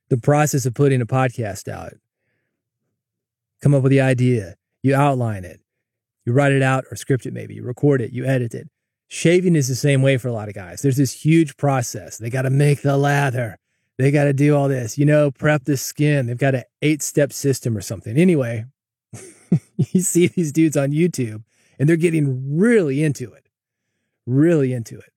the 0.08 0.16
process 0.16 0.64
of 0.64 0.74
putting 0.74 1.02
a 1.02 1.06
podcast 1.06 1.68
out. 1.68 1.92
Come 3.62 3.74
up 3.74 3.82
with 3.82 3.90
the 3.90 4.00
idea, 4.00 4.54
you 4.82 4.94
outline 4.94 5.44
it, 5.44 5.60
you 6.24 6.32
write 6.32 6.52
it 6.52 6.62
out 6.62 6.84
or 6.90 6.96
script 6.96 7.26
it 7.26 7.34
maybe, 7.34 7.54
you 7.54 7.64
record 7.64 8.00
it, 8.00 8.12
you 8.12 8.24
edit 8.24 8.54
it. 8.54 8.68
Shaving 9.08 9.56
is 9.56 9.68
the 9.68 9.74
same 9.74 10.00
way 10.00 10.16
for 10.16 10.28
a 10.28 10.32
lot 10.32 10.48
of 10.48 10.54
guys. 10.54 10.80
There's 10.80 10.96
this 10.96 11.12
huge 11.12 11.56
process. 11.56 12.16
They 12.16 12.30
got 12.30 12.42
to 12.42 12.50
make 12.50 12.80
the 12.80 12.96
lather. 12.96 13.58
They 13.98 14.12
got 14.12 14.24
to 14.24 14.32
do 14.32 14.54
all 14.56 14.68
this, 14.68 14.96
you 14.96 15.04
know, 15.04 15.32
prep 15.32 15.64
the 15.64 15.76
skin. 15.76 16.26
They've 16.26 16.38
got 16.38 16.54
an 16.54 16.62
eight 16.82 17.02
step 17.02 17.32
system 17.32 17.76
or 17.76 17.80
something. 17.80 18.16
Anyway, 18.16 18.64
you 19.76 20.00
see 20.00 20.28
these 20.28 20.52
dudes 20.52 20.76
on 20.76 20.92
YouTube 20.92 21.42
and 21.78 21.88
they're 21.88 21.96
getting 21.96 22.56
really 22.56 23.02
into 23.02 23.32
it, 23.32 23.48
really 24.24 24.72
into 24.72 24.98
it. 24.98 25.12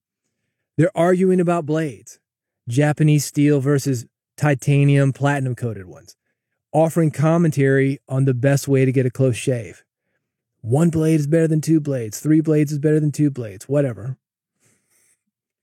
They're 0.78 0.96
arguing 0.98 1.40
about 1.40 1.68
blades, 1.68 2.20
Japanese 2.68 3.24
steel 3.24 3.60
versus 3.60 4.08
titanium 4.36 5.14
platinum 5.14 5.54
coated 5.54 5.86
ones, 5.86 6.16
offering 6.72 7.12
commentary 7.12 8.00
on 8.10 8.26
the 8.26 8.34
best 8.34 8.68
way 8.68 8.86
to 8.86 8.92
get 8.92 9.06
a 9.06 9.12
close 9.12 9.36
shave. 9.36 9.84
One 10.62 10.90
blade 10.90 11.20
is 11.20 11.28
better 11.28 11.48
than 11.48 11.62
two 11.62 11.80
blades. 11.80 12.20
Three 12.20 12.42
blades 12.42 12.72
is 12.72 12.80
better 12.80 13.00
than 13.00 13.12
two 13.12 13.30
blades. 13.30 13.70
Whatever. 13.70 14.18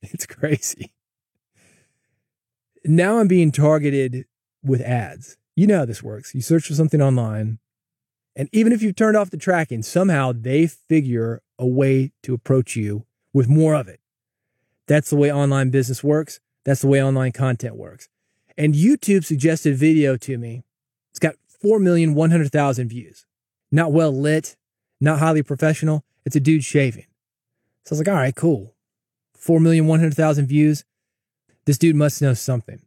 It's 0.01 0.27
crazy. 0.27 0.93
Now 2.85 3.19
I'm 3.19 3.29
being 3.29 3.53
targeted 3.53 4.27
with 4.63 4.81
ads. 4.81 5.37
You 5.57 5.67
know 5.67 5.79
how 5.79 5.85
this 5.85 6.03
works. 6.03 6.35
You 6.35 6.41
search 6.41 6.67
for 6.67 6.75
something 6.75 7.03
online, 7.03 7.59
and 8.37 8.49
even 8.53 8.73
if 8.73 8.83
you've 8.83 8.97
turned 8.97 9.17
off 9.17 9.31
the 9.31 9.37
tracking, 9.37 9.83
somehow 9.83 10.33
they 10.33 10.67
figure 10.67 11.43
a 11.59 11.67
way 11.67 12.13
to 12.23 12.35
approach 12.35 12.77
you 12.77 13.05
with 13.33 13.49
more 13.49 13.75
of 13.75 13.89
it. 13.89 14.01
That's 14.87 15.11
the 15.11 15.17
way 15.17 15.33
online 15.33 15.71
business 15.71 16.05
works. 16.05 16.41
That's 16.65 16.83
the 16.83 16.87
way 16.87 17.03
online 17.03 17.33
content 17.33 17.77
works. 17.77 18.09
And 18.57 18.75
YouTube 18.75 19.25
suggested 19.25 19.77
video 19.77 20.17
to 20.19 20.39
me. 20.39 20.63
It's 21.11 21.19
got 21.19 21.35
4,100,000 21.65 22.89
views. 22.89 23.27
Not 23.71 23.93
well 23.93 24.13
lit, 24.13 24.57
not 25.01 25.19
highly 25.19 25.43
professional. 25.43 26.05
It's 26.25 26.37
a 26.37 26.41
dude 26.41 26.65
shaving. 26.65 27.07
So 27.85 27.93
I 27.93 27.95
was 27.95 27.99
like, 28.01 28.09
all 28.09 28.15
right, 28.15 28.35
cool. 28.35 28.75
4,100,000 29.39 30.47
views. 30.47 30.85
This 31.69 31.77
dude 31.77 31.97
must 31.97 32.23
know 32.23 32.33
something. 32.33 32.81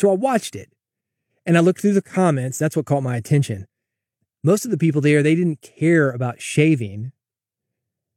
So 0.00 0.10
I 0.10 0.14
watched 0.14 0.56
it 0.56 0.72
and 1.44 1.58
I 1.58 1.60
looked 1.60 1.82
through 1.82 1.92
the 1.92 2.00
comments. 2.00 2.58
That's 2.58 2.74
what 2.74 2.86
caught 2.86 3.02
my 3.02 3.18
attention. 3.18 3.66
Most 4.42 4.64
of 4.64 4.70
the 4.70 4.78
people 4.78 5.02
there, 5.02 5.22
they 5.22 5.34
didn't 5.34 5.60
care 5.60 6.10
about 6.10 6.40
shaving. 6.40 7.12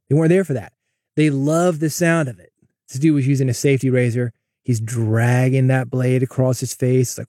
They 0.08 0.14
weren't 0.14 0.30
there 0.30 0.44
for 0.44 0.54
that. 0.54 0.72
They 1.14 1.28
loved 1.28 1.80
the 1.80 1.90
sound 1.90 2.30
of 2.30 2.40
it. 2.40 2.54
This 2.88 2.98
dude 2.98 3.16
was 3.16 3.26
using 3.26 3.50
a 3.50 3.54
safety 3.54 3.90
razor. 3.90 4.32
He's 4.64 4.80
dragging 4.80 5.66
that 5.66 5.90
blade 5.90 6.22
across 6.22 6.60
his 6.60 6.72
face, 6.72 7.18
like, 7.18 7.28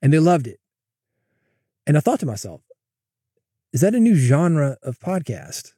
and 0.00 0.14
they 0.14 0.18
loved 0.18 0.46
it. 0.46 0.60
And 1.86 1.98
I 1.98 2.00
thought 2.00 2.20
to 2.20 2.26
myself, 2.26 2.62
is 3.70 3.82
that 3.82 3.94
a 3.94 4.00
new 4.00 4.14
genre 4.14 4.78
of 4.82 4.98
podcast? 4.98 5.74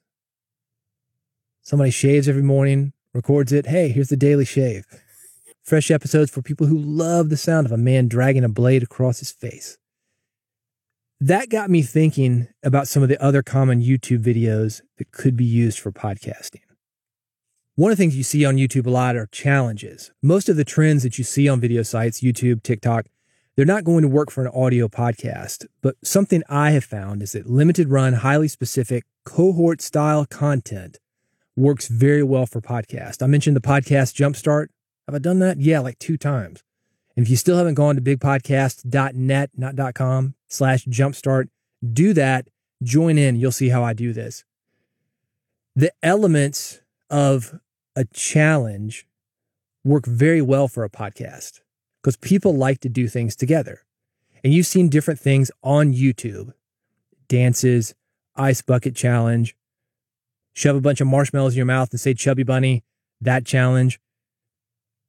Somebody 1.63 1.91
shaves 1.91 2.29
every 2.29 2.43
morning, 2.43 2.93
records 3.17 3.53
it. 3.53 3.67
Hey, 3.67 3.89
here's 3.89 4.09
the 4.09 4.17
daily 4.17 4.45
shave. 4.45 4.85
Fresh 5.65 5.91
episodes 5.91 6.31
for 6.31 6.43
people 6.43 6.69
who 6.69 6.79
love 6.79 7.29
the 7.29 7.37
sound 7.37 7.67
of 7.67 7.73
a 7.73 7.77
man 7.77 8.07
dragging 8.07 8.45
a 8.45 8.49
blade 8.49 8.85
across 8.85 9.19
his 9.19 9.33
face. 9.33 9.79
That 11.21 11.49
got 11.49 11.71
me 11.71 11.83
thinking 11.83 12.49
about 12.63 12.87
some 12.87 13.03
of 13.03 13.09
the 13.09 13.21
other 13.23 13.43
common 13.43 13.83
YouTube 13.83 14.23
videos 14.23 14.83
that 14.99 15.11
could 15.11 15.37
be 15.37 15.45
used 15.45 15.81
for 15.81 15.91
podcasting. 15.91 16.61
One 17.75 17.91
of 17.91 17.99
the 17.99 18.03
things 18.03 18.17
you 18.17 18.23
see 18.23 18.45
on 18.45 18.57
YouTube 18.57 18.87
a 18.87 18.91
lot 18.91 19.17
are 19.17 19.27
challenges. 19.33 20.13
Most 20.23 20.49
of 20.49 20.57
the 20.57 20.65
trends 20.65 21.03
that 21.03 21.19
you 21.19 21.25
see 21.25 21.49
on 21.49 21.61
video 21.61 21.83
sites, 21.83 22.21
YouTube, 22.21 22.63
TikTok, 22.63 23.07
they're 23.57 23.65
not 23.65 23.85
going 23.85 24.03
to 24.03 24.09
work 24.09 24.31
for 24.31 24.45
an 24.45 24.53
audio 24.55 24.89
podcast. 24.89 25.67
But 25.83 25.97
something 26.05 26.43
I 26.49 26.73
have 26.73 26.85
found 26.85 27.23
is 27.23 27.33
that 27.33 27.49
limited 27.49 27.89
run, 27.89 28.13
highly 28.13 28.49
specific, 28.49 29.05
cohort 29.25 29.81
style 29.81 30.27
content 30.27 30.99
works 31.57 31.89
very 31.89 32.23
well 32.23 32.47
for 32.47 32.61
podcast. 32.61 33.23
I 33.23 33.27
mentioned 33.27 33.57
the 33.57 33.61
podcast 33.61 34.15
Jumpstart. 34.15 34.69
Have 35.07 35.15
I 35.15 35.19
done 35.19 35.39
that? 35.39 35.59
Yeah, 35.59 35.81
like 35.81 35.99
two 35.99 36.17
times. 36.17 36.63
And 37.17 37.25
if 37.25 37.31
you 37.31 37.37
still 37.37 37.57
haven't 37.57 37.75
gone 37.75 37.97
to 37.97 38.03
bigpodcast.net, 38.03 39.51
not 39.57 39.95
.com 39.95 40.35
slash 40.49 40.85
jumpstart, 40.85 41.49
do 41.93 42.13
that. 42.13 42.49
Join 42.83 43.17
in. 43.17 43.37
You'll 43.37 43.53
see 43.53 43.71
how 43.71 43.83
I 43.83 43.95
do 43.95 44.13
this. 44.13 44.45
The 45.75 45.93
elements 46.03 46.81
of 47.09 47.59
a 47.95 48.05
challenge 48.05 49.07
work 49.85 50.05
very 50.05 50.43
well 50.43 50.69
for 50.69 50.85
a 50.85 50.91
podcast 50.91 51.61
because 52.03 52.17
people 52.17 52.55
like 52.55 52.81
to 52.81 52.89
do 52.89 53.09
things 53.09 53.35
together. 53.35 53.83
And 54.45 54.53
you've 54.53 54.67
seen 54.67 54.89
different 54.89 55.19
things 55.19 55.51
on 55.63 55.93
YouTube 55.95 56.53
dances, 57.29 57.95
ice 58.37 58.63
bucket 58.63 58.95
challenge, 58.95 59.57
shove 60.57 60.75
a 60.75 60.81
bunch 60.81 61.03
of 61.03 61.07
marshmallows 61.07 61.53
in 61.53 61.59
your 61.59 61.67
mouth 61.67 61.91
and 61.91 62.01
say 62.01 62.15
chubby 62.15 62.43
bunny, 62.43 62.83
that 63.21 63.45
challenge. 63.45 64.01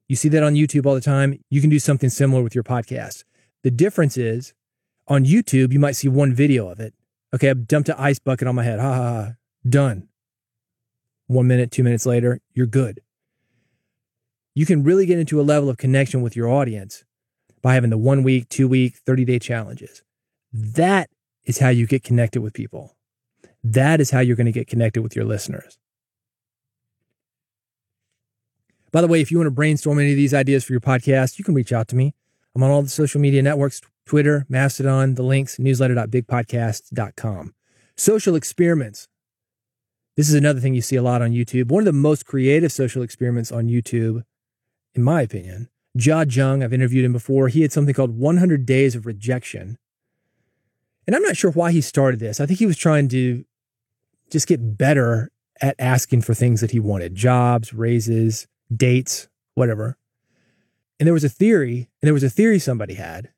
You 0.09 0.17
see 0.17 0.27
that 0.29 0.43
on 0.43 0.55
YouTube 0.55 0.85
all 0.85 0.93
the 0.93 1.01
time. 1.01 1.39
You 1.49 1.61
can 1.61 1.69
do 1.69 1.79
something 1.79 2.09
similar 2.09 2.43
with 2.43 2.53
your 2.53 2.65
podcast. 2.65 3.23
The 3.63 3.71
difference 3.71 4.17
is 4.17 4.53
on 5.07 5.23
YouTube, 5.23 5.71
you 5.71 5.79
might 5.79 5.95
see 5.95 6.09
one 6.09 6.33
video 6.33 6.67
of 6.67 6.81
it. 6.81 6.93
Okay, 7.33 7.49
I've 7.49 7.65
dumped 7.65 7.87
an 7.87 7.95
ice 7.97 8.19
bucket 8.19 8.47
on 8.47 8.55
my 8.55 8.63
head. 8.63 8.79
Ha 8.79 8.93
ha 8.93 9.03
ha. 9.03 9.31
Done. 9.67 10.09
One 11.27 11.47
minute, 11.47 11.71
two 11.71 11.83
minutes 11.83 12.05
later, 12.05 12.41
you're 12.53 12.67
good. 12.67 12.99
You 14.53 14.65
can 14.65 14.83
really 14.83 15.05
get 15.05 15.19
into 15.19 15.39
a 15.39 15.43
level 15.43 15.69
of 15.69 15.77
connection 15.77 16.21
with 16.21 16.35
your 16.35 16.49
audience 16.49 17.05
by 17.61 17.73
having 17.73 17.89
the 17.89 17.97
one 17.97 18.23
week, 18.23 18.49
two 18.49 18.67
week, 18.67 18.97
30 19.05 19.23
day 19.23 19.39
challenges. 19.39 20.03
That 20.51 21.09
is 21.45 21.59
how 21.59 21.69
you 21.69 21.87
get 21.87 22.03
connected 22.03 22.41
with 22.41 22.53
people. 22.53 22.96
That 23.71 23.99
is 23.99 24.11
how 24.11 24.21
you're 24.21 24.37
going 24.37 24.45
to 24.45 24.51
get 24.53 24.67
connected 24.67 25.01
with 25.01 25.15
your 25.15 25.25
listeners. 25.25 25.77
By 28.93 29.01
the 29.01 29.07
way, 29.07 29.19
if 29.19 29.29
you 29.29 29.37
want 29.37 29.47
to 29.47 29.51
brainstorm 29.51 29.99
any 29.99 30.11
of 30.11 30.15
these 30.15 30.33
ideas 30.33 30.63
for 30.63 30.71
your 30.71 30.79
podcast, 30.79 31.37
you 31.37 31.43
can 31.43 31.53
reach 31.53 31.73
out 31.73 31.89
to 31.89 31.95
me. 31.95 32.13
I'm 32.55 32.63
on 32.63 32.71
all 32.71 32.81
the 32.81 32.89
social 32.89 33.19
media 33.19 33.41
networks 33.41 33.81
Twitter, 34.05 34.45
Mastodon, 34.47 35.15
the 35.15 35.23
links, 35.23 35.59
newsletter.bigpodcast.com. 35.59 37.53
Social 37.97 38.35
experiments. 38.35 39.09
This 40.15 40.29
is 40.29 40.35
another 40.35 40.61
thing 40.61 40.73
you 40.73 40.81
see 40.81 40.95
a 40.95 41.03
lot 41.03 41.21
on 41.21 41.31
YouTube. 41.31 41.69
One 41.69 41.81
of 41.81 41.85
the 41.85 41.93
most 41.93 42.25
creative 42.25 42.71
social 42.71 43.01
experiments 43.01 43.51
on 43.51 43.67
YouTube, 43.67 44.23
in 44.95 45.03
my 45.03 45.21
opinion. 45.23 45.67
Jia 45.97 46.25
Jiang, 46.25 46.63
I've 46.63 46.73
interviewed 46.73 47.03
him 47.03 47.11
before. 47.11 47.49
He 47.49 47.63
had 47.63 47.73
something 47.73 47.93
called 47.93 48.17
100 48.17 48.65
Days 48.65 48.95
of 48.95 49.05
Rejection. 49.05 49.77
And 51.05 51.15
I'm 51.15 51.21
not 51.21 51.35
sure 51.35 51.51
why 51.51 51.73
he 51.73 51.81
started 51.81 52.21
this. 52.21 52.39
I 52.39 52.45
think 52.45 52.59
he 52.59 52.65
was 52.65 52.77
trying 52.77 53.09
to 53.09 53.43
just 54.29 54.47
get 54.47 54.77
better 54.77 55.31
at 55.61 55.75
asking 55.79 56.21
for 56.21 56.33
things 56.33 56.61
that 56.61 56.71
he 56.71 56.79
wanted 56.79 57.15
jobs, 57.15 57.73
raises, 57.73 58.47
dates, 58.75 59.27
whatever. 59.55 59.97
And 60.99 61.07
there 61.07 61.13
was 61.13 61.23
a 61.23 61.29
theory, 61.29 61.89
and 62.01 62.07
there 62.07 62.13
was 62.13 62.23
a 62.23 62.29
theory 62.29 62.59
somebody 62.59 62.95
had, 62.95 63.29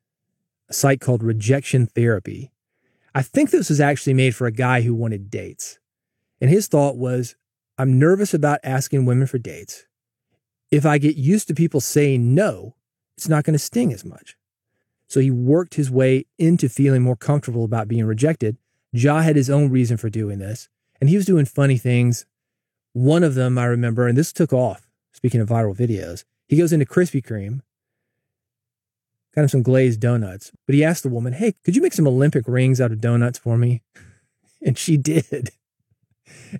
a 0.68 0.72
site 0.72 1.00
called 1.00 1.22
Rejection 1.22 1.86
Therapy. 1.86 2.52
I 3.14 3.22
think 3.22 3.50
this 3.50 3.68
was 3.68 3.80
actually 3.80 4.14
made 4.14 4.34
for 4.34 4.46
a 4.46 4.52
guy 4.52 4.82
who 4.82 4.94
wanted 4.94 5.30
dates. 5.30 5.78
And 6.40 6.50
his 6.50 6.68
thought 6.68 6.96
was 6.96 7.36
I'm 7.76 7.98
nervous 7.98 8.34
about 8.34 8.60
asking 8.62 9.06
women 9.06 9.26
for 9.26 9.38
dates. 9.38 9.86
If 10.70 10.86
I 10.86 10.98
get 10.98 11.16
used 11.16 11.48
to 11.48 11.54
people 11.54 11.80
saying 11.80 12.34
no, 12.34 12.76
it's 13.16 13.28
not 13.28 13.44
going 13.44 13.54
to 13.54 13.58
sting 13.58 13.92
as 13.92 14.04
much. 14.04 14.36
So 15.08 15.18
he 15.18 15.30
worked 15.30 15.74
his 15.74 15.90
way 15.90 16.26
into 16.38 16.68
feeling 16.68 17.02
more 17.02 17.16
comfortable 17.16 17.64
about 17.64 17.88
being 17.88 18.04
rejected. 18.04 18.56
Jia 18.94 19.24
had 19.24 19.36
his 19.36 19.50
own 19.50 19.70
reason 19.70 19.96
for 19.96 20.08
doing 20.08 20.38
this, 20.38 20.68
and 21.00 21.08
he 21.08 21.16
was 21.16 21.26
doing 21.26 21.44
funny 21.44 21.78
things. 21.78 22.26
One 22.92 23.22
of 23.22 23.34
them 23.34 23.56
I 23.58 23.64
remember, 23.64 24.06
and 24.06 24.18
this 24.18 24.32
took 24.32 24.52
off. 24.52 24.86
Speaking 25.12 25.40
of 25.40 25.48
viral 25.48 25.76
videos, 25.76 26.24
he 26.48 26.56
goes 26.56 26.72
into 26.72 26.86
Krispy 26.86 27.24
Kreme, 27.24 27.60
got 29.34 29.42
him 29.42 29.48
some 29.48 29.62
glazed 29.62 30.00
donuts, 30.00 30.52
but 30.66 30.74
he 30.74 30.84
asked 30.84 31.02
the 31.02 31.08
woman, 31.08 31.32
Hey, 31.32 31.54
could 31.64 31.76
you 31.76 31.82
make 31.82 31.92
some 31.92 32.06
Olympic 32.06 32.46
rings 32.46 32.80
out 32.80 32.92
of 32.92 33.00
donuts 33.00 33.38
for 33.38 33.56
me? 33.56 33.82
And 34.62 34.76
she 34.76 34.98
did. 34.98 35.52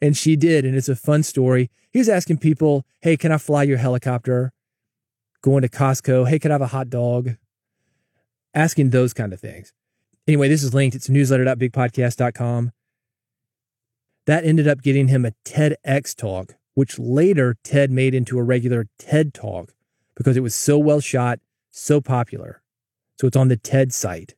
And 0.01 0.17
she 0.17 0.35
did. 0.35 0.65
And 0.65 0.75
it's 0.75 0.89
a 0.89 0.97
fun 0.97 1.23
story. 1.23 1.71
He 1.93 1.99
was 1.99 2.09
asking 2.09 2.39
people, 2.39 2.87
Hey, 3.03 3.17
can 3.17 3.31
I 3.31 3.39
fly 3.39 3.63
your 3.65 3.77
helicopter? 3.77 4.53
Going 5.43 5.63
to 5.63 5.69
Costco. 5.69 6.29
Hey, 6.29 6.39
can 6.39 6.51
I 6.51 6.55
have 6.55 6.63
a 6.63 6.69
hot 6.69 6.89
dog? 6.89 7.37
Asking 8.55 8.91
those 8.91 9.13
kind 9.13 9.33
of 9.33 9.41
things. 9.41 9.73
Anyway, 10.27 10.49
this 10.49 10.63
is 10.63 10.73
linked. 10.73 10.97
It's 10.97 11.09
newsletter.bigpodcast.com. 11.09 12.73
That 14.31 14.45
ended 14.45 14.69
up 14.69 14.81
getting 14.81 15.09
him 15.09 15.25
a 15.25 15.33
TEDx 15.45 16.15
talk, 16.15 16.55
which 16.75 17.01
later 17.01 17.57
TED 17.65 17.91
made 17.91 18.15
into 18.15 18.39
a 18.39 18.45
regular 18.45 18.87
TED 18.97 19.35
talk 19.35 19.75
because 20.15 20.37
it 20.37 20.41
was 20.45 20.55
so 20.55 20.79
well 20.79 21.01
shot, 21.01 21.41
so 21.73 22.01
popular. 22.01 22.63
So 23.21 23.27
it's 23.27 23.37
on 23.37 23.49
the 23.49 23.57
TED 23.57 23.93
site. 23.93 24.37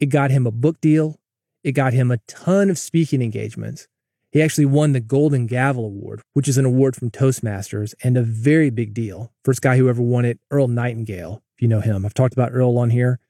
It 0.00 0.06
got 0.06 0.32
him 0.32 0.44
a 0.44 0.50
book 0.50 0.80
deal. 0.80 1.20
It 1.62 1.70
got 1.70 1.92
him 1.92 2.10
a 2.10 2.16
ton 2.26 2.68
of 2.68 2.80
speaking 2.80 3.22
engagements. 3.22 3.86
He 4.32 4.42
actually 4.42 4.66
won 4.66 4.90
the 4.90 4.98
Golden 4.98 5.46
Gavel 5.46 5.84
Award, 5.84 6.22
which 6.32 6.48
is 6.48 6.58
an 6.58 6.64
award 6.64 6.96
from 6.96 7.12
Toastmasters 7.12 7.94
and 8.02 8.16
a 8.16 8.22
very 8.22 8.70
big 8.70 8.92
deal. 8.92 9.30
First 9.44 9.62
guy 9.62 9.76
who 9.76 9.88
ever 9.88 10.02
won 10.02 10.24
it, 10.24 10.40
Earl 10.50 10.66
Nightingale, 10.66 11.44
if 11.54 11.62
you 11.62 11.68
know 11.68 11.80
him. 11.80 12.04
I've 12.04 12.12
talked 12.12 12.34
about 12.34 12.50
Earl 12.52 12.76
on 12.76 12.90
here. 12.90 13.20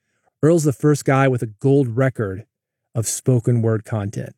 Earl's 0.42 0.64
the 0.64 0.72
first 0.72 1.04
guy 1.04 1.28
with 1.28 1.42
a 1.42 1.48
gold 1.48 1.98
record 1.98 2.46
of 2.94 3.06
spoken 3.06 3.60
word 3.60 3.84
content. 3.84 4.34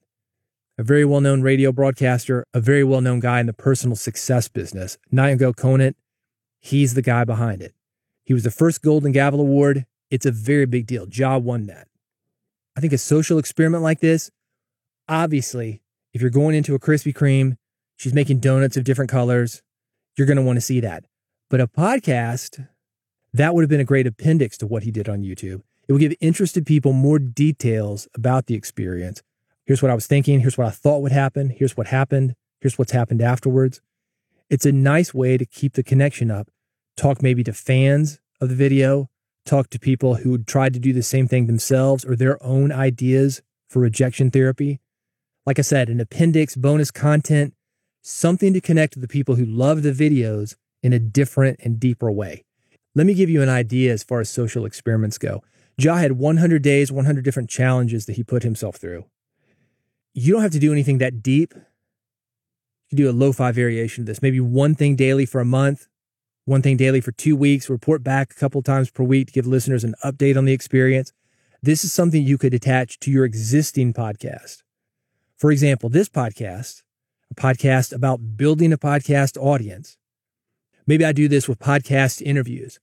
A 0.83 0.85
very 0.85 1.05
well 1.05 1.21
known 1.21 1.43
radio 1.43 1.71
broadcaster, 1.71 2.45
a 2.53 2.61
very 2.61 2.83
well 2.83 3.01
known 3.01 3.21
guy 3.21 3.39
in 3.39 3.47
the 3.47 3.53
personal 3.53 3.95
success 3.95 4.49
business. 4.49 4.99
Nightingale 5.13 5.53
Conant, 5.53 5.97
he's 6.59 6.95
the 6.95 7.03
guy 7.03 7.23
behind 7.23 7.63
it. 7.63 7.73
He 8.25 8.35
was 8.35 8.43
the 8.43 8.51
first 8.51 8.83
Golden 8.83 9.13
Gavel 9.13 9.39
Award. 9.39 9.87
It's 10.11 10.27
a 10.27 10.33
very 10.33 10.67
big 10.67 10.89
deal. 10.89 11.07
Jia 11.07 11.41
won 11.41 11.67
that. 11.67 11.87
I 12.77 12.81
think 12.81 12.93
a 12.93 12.99
social 12.99 13.39
experiment 13.39 13.85
like 13.85 14.01
this, 14.01 14.33
obviously, 15.09 15.83
if 16.13 16.21
you're 16.21 16.31
going 16.31 16.57
into 16.57 16.75
a 16.75 16.81
Krispy 16.81 17.15
Kreme, 17.15 17.59
she's 17.95 18.13
making 18.13 18.41
donuts 18.41 18.77
of 18.77 18.83
different 18.83 19.09
colors, 19.09 19.63
you're 20.19 20.27
going 20.27 20.37
to 20.37 20.43
want 20.43 20.57
to 20.57 20.61
see 20.61 20.81
that. 20.81 21.05
But 21.49 21.61
a 21.61 21.69
podcast, 21.69 22.67
that 23.33 23.55
would 23.55 23.63
have 23.63 23.71
been 23.71 23.79
a 23.79 23.85
great 23.85 24.09
appendix 24.09 24.59
to 24.59 24.67
what 24.67 24.83
he 24.83 24.91
did 24.91 25.09
on 25.09 25.23
YouTube. 25.23 25.63
It 25.87 25.93
would 25.93 26.01
give 26.01 26.15
interested 26.21 26.67
people 26.67 26.93
more 26.93 27.21
details 27.21 28.09
about 28.17 28.47
the 28.47 28.57
experience. 28.57 29.23
Here's 29.73 29.81
what 29.81 29.91
I 29.91 29.95
was 29.95 30.07
thinking. 30.07 30.41
Here's 30.41 30.59
what 30.59 30.67
I 30.67 30.71
thought 30.71 31.01
would 31.01 31.13
happen. 31.13 31.49
Here's 31.49 31.79
what 31.79 31.87
happened. 31.87 32.35
Here's 32.61 32.77
what's 32.77 32.93
happened 32.93 33.23
afterwards. 33.23 33.81
It's 34.51 34.67
a 34.67 34.71
nice 34.71 35.15
way 35.15 35.39
to 35.39 35.47
keep 35.47 35.73
the 35.73 35.83
connection 35.83 36.31
up. 36.31 36.51
Talk 36.95 37.23
maybe 37.23 37.43
to 37.45 37.55
fans 37.55 38.21
of 38.39 38.51
the 38.51 38.55
video, 38.55 39.09
talk 39.47 39.71
to 39.71 39.79
people 39.79 40.17
who 40.17 40.37
tried 40.37 40.75
to 40.75 40.79
do 40.79 40.93
the 40.93 41.03
same 41.03 41.27
thing 41.27 41.47
themselves 41.47 42.05
or 42.05 42.15
their 42.15 42.37
own 42.45 42.71
ideas 42.71 43.41
for 43.71 43.81
rejection 43.81 44.31
therapy. 44.31 44.79
Like 45.47 45.59
I 45.59 45.63
said, 45.63 45.89
an 45.89 46.01
appendix, 46.01 46.55
bonus 46.55 46.91
content, 46.91 47.55
something 48.03 48.53
to 48.53 48.61
connect 48.61 48.93
to 48.93 49.01
the 49.01 49.09
people 49.09 49.37
who 49.37 49.47
love 49.47 49.83
the 49.83 49.93
videos 49.93 50.55
in 50.83 50.93
a 50.93 50.99
different 50.99 51.61
and 51.65 51.81
deeper 51.81 52.13
way. 52.13 52.45
Let 52.95 53.07
me 53.07 53.15
give 53.15 53.31
you 53.31 53.41
an 53.41 53.49
idea 53.49 53.91
as 53.95 54.05
far 54.05 54.21
as 54.21 54.29
social 54.29 54.67
experiments 54.67 55.17
go. 55.17 55.43
Jia 55.81 55.99
had 55.99 56.13
100 56.19 56.61
days, 56.61 56.93
100 56.93 57.25
different 57.25 57.49
challenges 57.49 58.05
that 58.05 58.17
he 58.17 58.23
put 58.23 58.43
himself 58.43 58.77
through. 58.77 59.07
You 60.15 60.33
don't 60.33 60.43
have 60.43 60.53
to 60.53 60.59
do 60.59 60.73
anything 60.73 60.99
that 60.99 61.23
deep. 61.23 61.55
You 61.55 61.63
can 62.91 62.99
do 62.99 63.11
a 63.11 63.13
lo-fi 63.13 63.53
variation 63.53 64.03
of 64.03 64.07
this, 64.07 64.21
maybe 64.21 64.41
one 64.41 64.75
thing 64.75 64.97
daily 64.97 65.25
for 65.25 65.41
a 65.41 65.47
month, 65.47 65.89
one 66.45 66.61
thing 66.61 66.77
daily 66.77 67.01
for 67.01 67.13
two 67.13 67.35
weeks, 67.37 67.71
report 67.71 68.03
back 68.03 68.33
a 68.33 68.35
couple 68.35 68.61
times 68.63 68.91
per 68.91 69.05
week 69.05 69.29
to 69.29 69.33
give 69.33 69.47
listeners 69.47 69.85
an 69.85 69.95
update 70.05 70.37
on 70.37 70.45
the 70.45 70.53
experience. 70.53 71.13
This 71.63 71.85
is 71.85 71.93
something 71.93 72.23
you 72.23 72.37
could 72.37 72.53
attach 72.53 72.99
to 73.01 73.11
your 73.11 73.25
existing 73.25 73.95
podcast. 73.95 74.63
For 75.37 75.51
example, 75.51 75.89
this 75.89 76.09
podcast, 76.09 76.83
a 77.31 77.35
podcast 77.35 77.93
about 77.93 78.37
building 78.37 78.73
a 78.73 78.79
podcast 78.79 79.41
audience. 79.41 79.97
Maybe 80.87 81.05
I 81.05 81.13
do 81.13 81.29
this 81.29 81.49
with 81.49 81.59
podcast 81.59 82.21
interviews. 82.21 82.81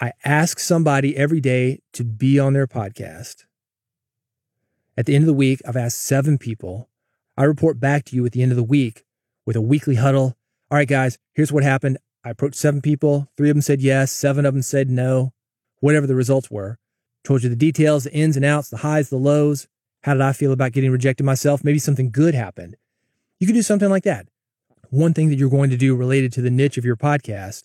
I 0.00 0.12
ask 0.24 0.58
somebody 0.58 1.16
every 1.16 1.40
day 1.40 1.80
to 1.94 2.04
be 2.04 2.38
on 2.38 2.52
their 2.52 2.66
podcast. 2.66 3.44
At 4.96 5.06
the 5.06 5.14
end 5.14 5.22
of 5.22 5.26
the 5.26 5.32
week, 5.32 5.62
I've 5.66 5.76
asked 5.76 6.00
seven 6.00 6.36
people. 6.36 6.90
I 7.36 7.44
report 7.44 7.80
back 7.80 8.04
to 8.06 8.16
you 8.16 8.26
at 8.26 8.32
the 8.32 8.42
end 8.42 8.52
of 8.52 8.56
the 8.56 8.62
week 8.62 9.04
with 9.46 9.56
a 9.56 9.60
weekly 9.60 9.94
huddle. 9.94 10.36
All 10.70 10.78
right, 10.78 10.88
guys, 10.88 11.18
here's 11.34 11.50
what 11.50 11.62
happened. 11.62 11.98
I 12.24 12.30
approached 12.30 12.56
seven 12.56 12.82
people. 12.82 13.28
Three 13.36 13.48
of 13.50 13.56
them 13.56 13.62
said 13.62 13.80
yes. 13.80 14.12
Seven 14.12 14.44
of 14.44 14.52
them 14.54 14.62
said 14.62 14.90
no. 14.90 15.32
Whatever 15.80 16.06
the 16.06 16.14
results 16.14 16.50
were. 16.50 16.78
Told 17.24 17.42
you 17.42 17.48
the 17.48 17.56
details, 17.56 18.04
the 18.04 18.12
ins 18.12 18.36
and 18.36 18.44
outs, 18.44 18.68
the 18.68 18.78
highs, 18.78 19.08
the 19.08 19.16
lows. 19.16 19.66
How 20.02 20.12
did 20.12 20.22
I 20.22 20.32
feel 20.32 20.52
about 20.52 20.72
getting 20.72 20.90
rejected 20.90 21.24
myself? 21.24 21.64
Maybe 21.64 21.78
something 21.78 22.10
good 22.10 22.34
happened. 22.34 22.76
You 23.40 23.46
could 23.46 23.54
do 23.54 23.62
something 23.62 23.88
like 23.88 24.04
that. 24.04 24.26
One 24.90 25.14
thing 25.14 25.30
that 25.30 25.36
you're 25.36 25.48
going 25.48 25.70
to 25.70 25.76
do 25.76 25.96
related 25.96 26.32
to 26.34 26.42
the 26.42 26.50
niche 26.50 26.76
of 26.76 26.84
your 26.84 26.96
podcast, 26.96 27.64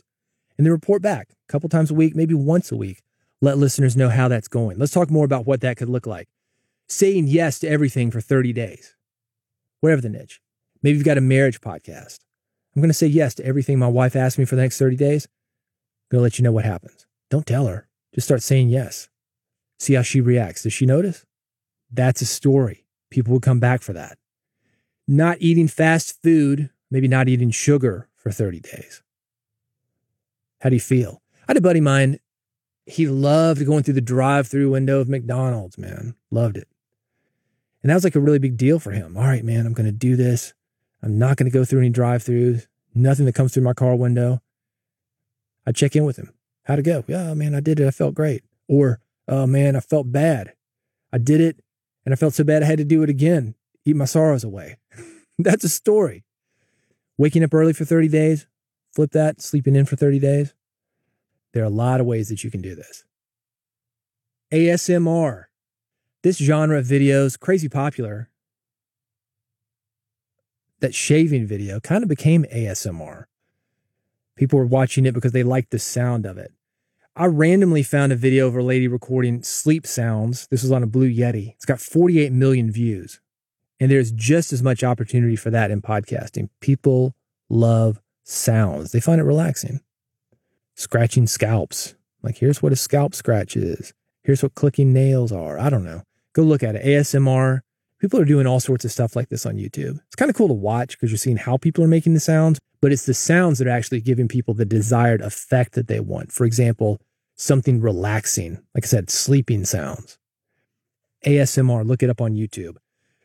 and 0.57 0.65
then 0.65 0.71
report 0.71 1.01
back 1.01 1.29
a 1.29 1.51
couple 1.51 1.67
times 1.67 1.91
a 1.91 1.93
week, 1.93 2.15
maybe 2.15 2.33
once 2.33 2.71
a 2.71 2.77
week. 2.77 3.01
Let 3.41 3.57
listeners 3.57 3.97
know 3.97 4.09
how 4.09 4.27
that's 4.27 4.47
going. 4.47 4.79
Let's 4.79 4.93
talk 4.93 5.11
more 5.11 5.25
about 5.25 5.45
what 5.45 5.61
that 5.61 5.77
could 5.77 5.89
look 5.89 6.07
like. 6.07 6.29
Saying 6.89 7.27
yes 7.27 7.59
to 7.59 7.67
everything 7.67 8.11
for 8.11 8.21
30 8.21 8.53
days, 8.53 8.95
whatever 9.81 10.01
the 10.01 10.09
niche. 10.09 10.41
Maybe 10.81 10.97
you've 10.97 11.05
got 11.05 11.17
a 11.17 11.21
marriage 11.21 11.59
podcast. 11.59 12.19
I'm 12.75 12.81
going 12.81 12.89
to 12.89 12.93
say 12.93 13.07
yes 13.07 13.33
to 13.35 13.45
everything 13.45 13.79
my 13.79 13.87
wife 13.87 14.15
asks 14.15 14.37
me 14.37 14.45
for 14.45 14.55
the 14.55 14.61
next 14.61 14.77
30 14.77 14.95
days. 14.95 15.25
I'm 15.25 16.17
going 16.17 16.19
to 16.19 16.23
let 16.23 16.39
you 16.39 16.43
know 16.43 16.51
what 16.51 16.65
happens. 16.65 17.05
Don't 17.29 17.45
tell 17.45 17.65
her. 17.65 17.87
Just 18.13 18.27
start 18.27 18.41
saying 18.41 18.69
yes. 18.69 19.09
See 19.79 19.95
how 19.95 20.01
she 20.01 20.21
reacts. 20.21 20.63
Does 20.63 20.73
she 20.73 20.85
notice? 20.85 21.25
That's 21.91 22.21
a 22.21 22.25
story. 22.25 22.85
People 23.09 23.33
will 23.33 23.39
come 23.39 23.59
back 23.59 23.81
for 23.81 23.93
that. 23.93 24.17
Not 25.07 25.37
eating 25.39 25.67
fast 25.67 26.21
food, 26.21 26.69
maybe 26.91 27.07
not 27.07 27.27
eating 27.27 27.51
sugar 27.51 28.07
for 28.15 28.31
30 28.31 28.59
days. 28.59 29.03
How 30.61 30.69
do 30.69 30.75
you 30.75 30.81
feel? 30.81 31.21
I 31.41 31.51
had 31.51 31.57
a 31.57 31.61
buddy 31.61 31.79
of 31.79 31.85
mine. 31.85 32.19
He 32.85 33.07
loved 33.07 33.65
going 33.65 33.83
through 33.83 33.93
the 33.95 34.01
drive 34.01 34.47
through 34.47 34.71
window 34.71 34.99
of 34.99 35.09
McDonald's, 35.09 35.77
man. 35.77 36.15
Loved 36.31 36.57
it. 36.57 36.67
And 37.81 37.89
that 37.89 37.95
was 37.95 38.03
like 38.03 38.15
a 38.15 38.19
really 38.19 38.39
big 38.39 38.57
deal 38.57 38.79
for 38.79 38.91
him. 38.91 39.17
All 39.17 39.23
right, 39.23 39.43
man, 39.43 39.65
I'm 39.65 39.73
going 39.73 39.85
to 39.85 39.91
do 39.91 40.15
this. 40.15 40.53
I'm 41.01 41.17
not 41.17 41.37
going 41.37 41.49
to 41.49 41.55
go 41.55 41.63
through 41.63 41.79
any 41.79 41.89
drive 41.89 42.23
throughs, 42.23 42.67
nothing 42.93 43.25
that 43.25 43.35
comes 43.35 43.53
through 43.53 43.63
my 43.63 43.73
car 43.73 43.95
window. 43.95 44.41
I 45.65 45.71
check 45.71 45.95
in 45.95 46.05
with 46.05 46.17
him. 46.17 46.33
How'd 46.63 46.79
it 46.79 46.83
go? 46.83 47.03
Yeah, 47.07 47.33
man, 47.33 47.53
I 47.53 47.59
did 47.59 47.79
it. 47.79 47.87
I 47.87 47.91
felt 47.91 48.15
great. 48.15 48.43
Or, 48.67 48.99
oh, 49.27 49.45
man, 49.45 49.75
I 49.75 49.79
felt 49.79 50.11
bad. 50.11 50.53
I 51.13 51.17
did 51.17 51.39
it 51.39 51.59
and 52.05 52.13
I 52.13 52.15
felt 52.15 52.33
so 52.33 52.43
bad 52.43 52.63
I 52.63 52.67
had 52.67 52.77
to 52.77 52.85
do 52.85 53.03
it 53.03 53.09
again, 53.09 53.55
eat 53.85 53.95
my 53.95 54.05
sorrows 54.05 54.43
away. 54.43 54.77
That's 55.39 55.63
a 55.63 55.69
story. 55.69 56.23
Waking 57.17 57.43
up 57.43 57.53
early 57.53 57.73
for 57.73 57.85
30 57.85 58.07
days, 58.07 58.47
flip 58.93 59.11
that, 59.11 59.41
sleeping 59.41 59.75
in 59.75 59.85
for 59.85 59.95
30 59.95 60.19
days. 60.19 60.53
There 61.53 61.63
are 61.63 61.67
a 61.67 61.69
lot 61.69 61.99
of 61.99 62.05
ways 62.05 62.29
that 62.29 62.43
you 62.43 62.51
can 62.51 62.61
do 62.61 62.75
this. 62.75 63.03
ASMR. 64.53 65.45
This 66.27 66.39
genre 66.39 66.77
of 66.77 66.85
videos, 66.85 67.39
crazy 67.39 67.69
popular, 67.69 68.29
that 70.81 70.93
shaving 70.93 71.47
video 71.47 71.79
kind 71.79 72.03
of 72.03 72.09
became 72.09 72.43
ASMR. 72.53 73.27
People 74.35 74.59
were 74.59 74.65
watching 74.65 75.05
it 75.05 75.13
because 75.13 75.31
they 75.31 75.43
liked 75.43 75.71
the 75.71 75.79
sound 75.79 76.25
of 76.25 76.37
it. 76.37 76.51
I 77.15 77.27
randomly 77.27 77.81
found 77.81 78.11
a 78.11 78.17
video 78.17 78.45
of 78.45 78.57
a 78.57 78.61
lady 78.61 78.89
recording 78.89 79.41
sleep 79.41 79.87
sounds. 79.87 80.49
This 80.51 80.63
was 80.63 80.71
on 80.73 80.83
a 80.83 80.85
Blue 80.85 81.09
Yeti. 81.09 81.53
It's 81.53 81.63
got 81.63 81.79
48 81.79 82.33
million 82.33 82.73
views. 82.73 83.21
And 83.79 83.89
there's 83.89 84.11
just 84.11 84.51
as 84.51 84.61
much 84.61 84.83
opportunity 84.83 85.37
for 85.37 85.49
that 85.51 85.71
in 85.71 85.81
podcasting. 85.81 86.49
People 86.59 87.15
love 87.47 88.01
sounds, 88.25 88.91
they 88.91 88.99
find 88.99 89.21
it 89.21 89.23
relaxing. 89.23 89.79
Scratching 90.75 91.25
scalps. 91.25 91.95
Like, 92.21 92.39
here's 92.39 92.61
what 92.61 92.73
a 92.73 92.75
scalp 92.75 93.15
scratch 93.15 93.55
is. 93.55 93.93
Here's 94.23 94.43
what 94.43 94.55
clicking 94.55 94.91
nails 94.91 95.31
are. 95.31 95.57
I 95.57 95.69
don't 95.69 95.85
know. 95.85 96.03
Go 96.37 96.43
look 96.43 96.61
at 96.61 96.75
it. 96.75 96.85
ASMR. 96.85 97.61
People 97.99 98.19
are 98.19 98.25
doing 98.25 98.45
all 98.45 98.59
sorts 98.59 98.85
of 98.85 98.91
stuff 98.91 99.15
like 99.15 99.29
this 99.29 99.43
on 99.43 99.55
YouTube. 99.55 99.99
It's 100.05 100.15
kind 100.15 100.29
of 100.29 100.35
cool 100.35 100.49
to 100.49 100.53
watch 100.53 100.91
because 100.91 101.09
you're 101.09 101.17
seeing 101.17 101.37
how 101.37 101.57
people 101.57 101.83
are 101.83 101.87
making 101.87 102.13
the 102.13 102.19
sounds, 102.19 102.59
but 102.79 102.91
it's 102.91 103.07
the 103.07 103.15
sounds 103.15 103.57
that 103.57 103.65
are 103.67 103.71
actually 103.71 104.01
giving 104.01 104.27
people 104.27 104.53
the 104.53 104.63
desired 104.63 105.19
effect 105.21 105.73
that 105.73 105.87
they 105.87 105.99
want. 105.99 106.31
For 106.31 106.45
example, 106.45 107.01
something 107.37 107.81
relaxing, 107.81 108.59
like 108.75 108.83
I 108.83 108.87
said, 108.87 109.09
sleeping 109.09 109.65
sounds. 109.65 110.19
ASMR, 111.25 111.83
look 111.87 112.03
it 112.03 112.09
up 112.11 112.21
on 112.21 112.35
YouTube. 112.35 112.77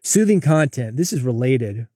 Soothing 0.03 0.41
content, 0.41 0.97
this 0.97 1.13
is 1.13 1.21
related. 1.21 1.89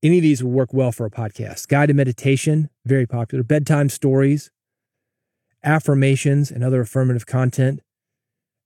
Any 0.00 0.18
of 0.18 0.22
these 0.22 0.44
will 0.44 0.52
work 0.52 0.72
well 0.72 0.92
for 0.92 1.06
a 1.06 1.10
podcast. 1.10 1.66
Guided 1.66 1.96
meditation, 1.96 2.70
very 2.84 3.06
popular. 3.06 3.42
Bedtime 3.42 3.88
stories, 3.88 4.52
affirmations, 5.64 6.52
and 6.52 6.62
other 6.62 6.82
affirmative 6.82 7.26
content. 7.26 7.80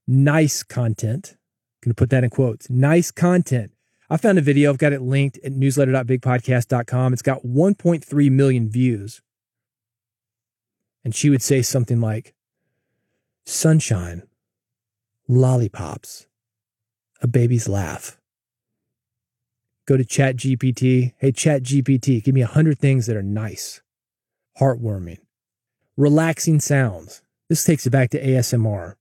Nice 0.06 0.62
content, 0.62 1.36
going 1.82 1.90
to 1.90 1.94
put 1.94 2.10
that 2.10 2.24
in 2.24 2.30
quotes. 2.30 2.68
Nice 2.68 3.10
content. 3.10 3.72
I 4.08 4.16
found 4.16 4.38
a 4.38 4.42
video. 4.42 4.70
I've 4.70 4.78
got 4.78 4.92
it 4.92 5.02
linked 5.02 5.38
at 5.44 5.52
newsletter.bigpodcast.com. 5.52 7.12
It's 7.12 7.22
got 7.22 7.44
1.3 7.44 8.30
million 8.30 8.68
views. 8.68 9.22
And 11.04 11.14
she 11.14 11.30
would 11.30 11.42
say 11.42 11.62
something 11.62 12.00
like, 12.00 12.34
sunshine, 13.46 14.22
lollipops, 15.28 16.26
a 17.22 17.26
baby's 17.26 17.68
laugh. 17.68 18.18
Go 19.86 19.96
to 19.96 20.04
ChatGPT. 20.04 21.14
Hey, 21.18 21.32
ChatGPT, 21.32 22.22
give 22.22 22.34
me 22.34 22.42
a 22.42 22.46
hundred 22.46 22.78
things 22.78 23.06
that 23.06 23.16
are 23.16 23.22
nice, 23.22 23.80
heartwarming, 24.60 25.18
relaxing 25.96 26.60
sounds. 26.60 27.22
This 27.48 27.64
takes 27.64 27.86
it 27.86 27.90
back 27.90 28.10
to 28.10 28.22
ASMR. 28.22 28.94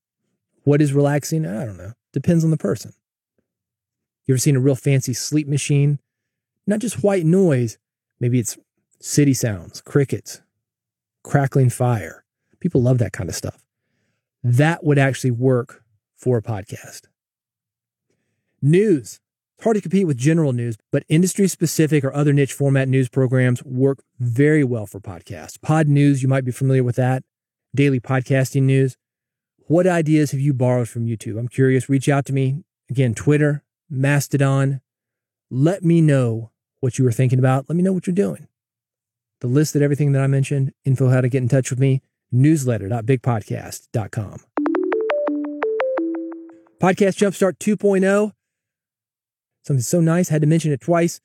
What 0.64 0.82
is 0.82 0.94
relaxing? 0.94 1.46
I 1.46 1.66
don't 1.66 1.78
know. 1.78 1.94
Depends 2.14 2.44
on 2.44 2.52
the 2.52 2.58
person. 2.58 2.94
You 4.26 4.34
ever 4.34 4.40
seen 4.40 4.56
a 4.56 4.60
real 4.60 4.76
fancy 4.76 5.14
sleep 5.14 5.48
machine? 5.48 6.00
Not 6.68 6.80
just 6.80 7.04
white 7.04 7.26
noise, 7.26 7.78
maybe 8.20 8.40
it's 8.40 8.58
city 9.00 9.34
sounds, 9.34 9.82
crickets, 9.82 10.42
crackling 11.24 11.70
fire. 11.70 12.24
People 12.60 12.82
love 12.82 12.98
that 13.00 13.14
kind 13.14 13.30
of 13.30 13.36
stuff. 13.36 13.64
That 14.44 14.84
would 14.84 14.98
actually 14.98 15.32
work 15.32 15.84
for 16.16 16.38
a 16.38 16.42
podcast. 16.42 17.04
News. 18.62 19.20
It's 19.58 19.64
hard 19.64 19.76
to 19.76 19.82
compete 19.82 20.08
with 20.08 20.18
general 20.18 20.54
news, 20.54 20.78
but 20.92 21.04
industry 21.10 21.48
specific 21.48 22.04
or 22.04 22.14
other 22.14 22.32
niche 22.32 22.54
format 22.54 22.88
news 22.88 23.10
programs 23.10 23.64
work 23.64 24.04
very 24.20 24.64
well 24.64 24.86
for 24.86 25.02
podcasts. 25.02 25.58
Podnews, 25.58 26.22
you 26.22 26.30
might 26.30 26.46
be 26.46 26.52
familiar 26.52 26.84
with 26.84 26.96
that. 26.96 27.24
Daily 27.76 28.00
podcasting 28.00 28.64
news. 28.64 28.96
What 29.70 29.86
ideas 29.86 30.32
have 30.32 30.40
you 30.40 30.56
borrowed 30.56 30.90
from 30.90 31.06
YouTube? 31.06 31.38
I'm 31.38 31.48
curious. 31.48 31.90
Reach 31.90 32.10
out 32.10 32.26
to 32.26 32.34
me. 32.34 32.64
Again, 32.90 33.14
Twitter, 33.14 33.64
Mastodon. 33.88 34.82
Let 35.52 35.84
me 35.84 36.02
know 36.02 36.50
what 36.80 36.98
you 36.98 37.06
were 37.06 37.12
thinking 37.12 37.38
about. 37.38 37.70
Let 37.70 37.76
me 37.76 37.84
know 37.84 37.94
what 37.94 38.08
you're 38.08 38.16
doing. 38.16 38.48
The 39.42 39.48
list 39.48 39.76
of 39.76 39.84
everything 39.84 40.12
that 40.14 40.24
I 40.24 40.28
mentioned, 40.28 40.74
info 40.86 41.10
how 41.10 41.22
to 41.22 41.30
get 41.30 41.44
in 41.44 41.50
touch 41.50 41.70
with 41.70 41.78
me, 41.78 42.02
newsletter.bigpodcast.com. 42.32 44.40
Podcast 46.82 47.20
Jumpstart 47.20 47.60
2.0. 47.60 48.34
Something 49.64 49.84
so 49.84 50.02
nice. 50.02 50.30
Had 50.30 50.42
to 50.42 50.48
mention 50.48 50.72
it 50.72 50.82
twice. 50.82 51.22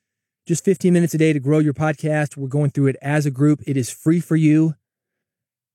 Just 0.47 0.67
15 0.67 0.93
minutes 0.93 1.15
a 1.15 1.19
day 1.19 1.33
to 1.33 1.41
grow 1.41 1.61
your 1.61 1.73
podcast. 1.73 2.37
We're 2.37 2.49
going 2.49 2.73
through 2.73 2.89
it 2.89 2.97
as 3.01 3.25
a 3.25 3.31
group. 3.31 3.63
It 3.67 3.79
is 3.79 3.89
free 3.89 4.21
for 4.21 4.37
you 4.37 4.75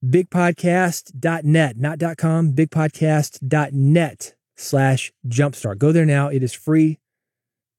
bigpodcast.net, 0.06 1.78
not 1.78 2.18
.com, 2.18 2.54
bigpodcast.net 2.54 4.36
slash 4.58 5.12
jumpstart. 5.28 5.78
Go 5.78 5.92
there 5.92 6.06
now. 6.06 6.28
It 6.28 6.44
is 6.44 6.54
free. 6.54 7.00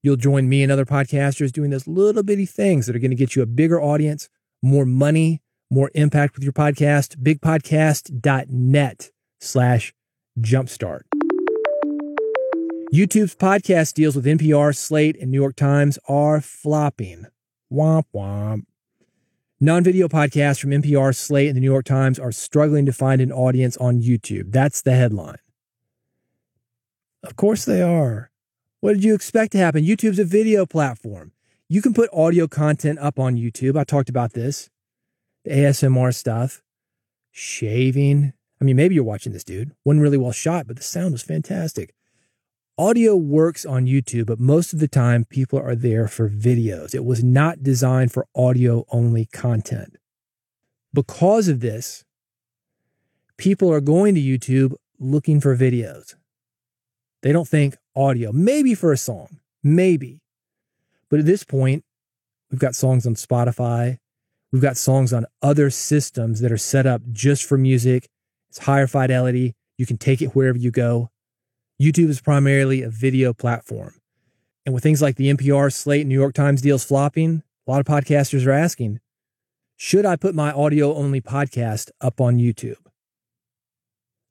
You'll 0.03 0.15
join 0.17 0.49
me 0.49 0.63
and 0.63 0.71
other 0.71 0.85
podcasters 0.85 1.51
doing 1.51 1.69
those 1.69 1.87
little 1.87 2.23
bitty 2.23 2.45
things 2.45 2.87
that 2.87 2.95
are 2.95 2.99
going 2.99 3.11
to 3.11 3.15
get 3.15 3.35
you 3.35 3.41
a 3.43 3.47
bigger 3.47 3.81
audience, 3.81 4.29
more 4.63 4.85
money, 4.85 5.41
more 5.69 5.91
impact 5.93 6.35
with 6.35 6.43
your 6.43 6.53
podcast. 6.53 7.17
Bigpodcast.net 7.17 9.11
slash 9.39 9.93
jumpstart. 10.39 11.01
YouTube's 12.93 13.35
podcast 13.35 13.93
deals 13.93 14.15
with 14.17 14.25
NPR, 14.25 14.75
Slate, 14.75 15.15
and 15.21 15.31
New 15.31 15.39
York 15.39 15.55
Times 15.55 15.97
are 16.09 16.41
flopping. 16.41 17.25
Womp 17.71 18.03
womp. 18.13 18.63
Non 19.63 19.83
video 19.83 20.07
podcasts 20.07 20.59
from 20.59 20.71
NPR, 20.71 21.15
Slate, 21.15 21.49
and 21.49 21.55
the 21.55 21.59
New 21.59 21.69
York 21.69 21.85
Times 21.85 22.17
are 22.17 22.31
struggling 22.31 22.87
to 22.87 22.91
find 22.91 23.21
an 23.21 23.31
audience 23.31 23.77
on 23.77 24.01
YouTube. 24.01 24.51
That's 24.51 24.81
the 24.81 24.95
headline. 24.95 25.37
Of 27.23 27.35
course 27.35 27.63
they 27.63 27.83
are. 27.83 28.31
What 28.79 28.93
did 28.93 29.03
you 29.03 29.13
expect 29.13 29.51
to 29.51 29.59
happen? 29.59 29.85
YouTube's 29.85 30.17
a 30.17 30.25
video 30.25 30.65
platform. 30.65 31.31
You 31.69 31.79
can 31.83 31.93
put 31.93 32.09
audio 32.11 32.47
content 32.47 32.97
up 32.97 33.19
on 33.19 33.35
YouTube. 33.35 33.77
I 33.77 33.83
talked 33.83 34.09
about 34.09 34.33
this. 34.33 34.71
The 35.45 35.51
ASMR 35.51 36.11
stuff, 36.11 36.63
shaving. 37.29 38.33
I 38.59 38.63
mean, 38.63 38.75
maybe 38.75 38.95
you're 38.95 39.03
watching 39.03 39.31
this 39.31 39.43
dude. 39.43 39.75
Wasn't 39.85 40.01
really 40.01 40.17
well 40.17 40.31
shot, 40.31 40.65
but 40.65 40.75
the 40.75 40.81
sound 40.81 41.11
was 41.11 41.21
fantastic. 41.21 41.93
Audio 42.77 43.17
works 43.17 43.65
on 43.65 43.85
YouTube, 43.85 44.27
but 44.27 44.39
most 44.39 44.71
of 44.71 44.79
the 44.79 44.87
time 44.87 45.25
people 45.25 45.59
are 45.59 45.75
there 45.75 46.07
for 46.07 46.29
videos. 46.29 46.95
It 46.95 47.03
was 47.03 47.23
not 47.23 47.61
designed 47.61 48.13
for 48.13 48.27
audio 48.33 48.85
only 48.89 49.25
content. 49.25 49.97
Because 50.93 51.49
of 51.49 51.59
this, 51.59 52.05
people 53.37 53.71
are 53.71 53.81
going 53.81 54.15
to 54.15 54.21
YouTube 54.21 54.73
looking 54.99 55.41
for 55.41 55.55
videos. 55.55 56.15
They 57.21 57.31
don't 57.33 57.47
think 57.47 57.75
audio, 57.95 58.31
maybe 58.31 58.73
for 58.73 58.93
a 58.93 58.97
song, 58.97 59.39
maybe. 59.61 60.21
But 61.09 61.19
at 61.19 61.25
this 61.25 61.43
point, 61.43 61.83
we've 62.49 62.59
got 62.59 62.73
songs 62.73 63.05
on 63.05 63.15
Spotify. 63.15 63.97
We've 64.51 64.61
got 64.61 64.77
songs 64.77 65.11
on 65.11 65.25
other 65.41 65.69
systems 65.69 66.39
that 66.39 66.51
are 66.51 66.57
set 66.57 66.85
up 66.85 67.01
just 67.11 67.43
for 67.43 67.57
music. 67.57 68.07
It's 68.49 68.59
higher 68.59 68.87
fidelity. 68.87 69.55
You 69.77 69.85
can 69.85 69.97
take 69.97 70.21
it 70.21 70.35
wherever 70.35 70.57
you 70.57 70.71
go. 70.71 71.09
YouTube 71.81 72.09
is 72.09 72.21
primarily 72.21 72.83
a 72.83 72.89
video 72.91 73.33
platform. 73.33 73.95
And 74.67 74.75
with 74.75 74.83
things 74.83 75.01
like 75.01 75.15
the 75.15 75.33
NPR, 75.33 75.73
Slate, 75.73 76.05
New 76.05 76.13
York 76.13 76.35
Times 76.35 76.61
deals 76.61 76.83
flopping, 76.83 77.41
a 77.65 77.71
lot 77.71 77.79
of 77.79 77.87
podcasters 77.87 78.45
are 78.45 78.51
asking, 78.51 78.99
should 79.77 80.05
I 80.05 80.15
put 80.15 80.35
my 80.35 80.51
audio 80.51 80.93
only 80.93 81.21
podcast 81.21 81.89
up 81.99 82.21
on 82.21 82.37
YouTube? 82.37 82.75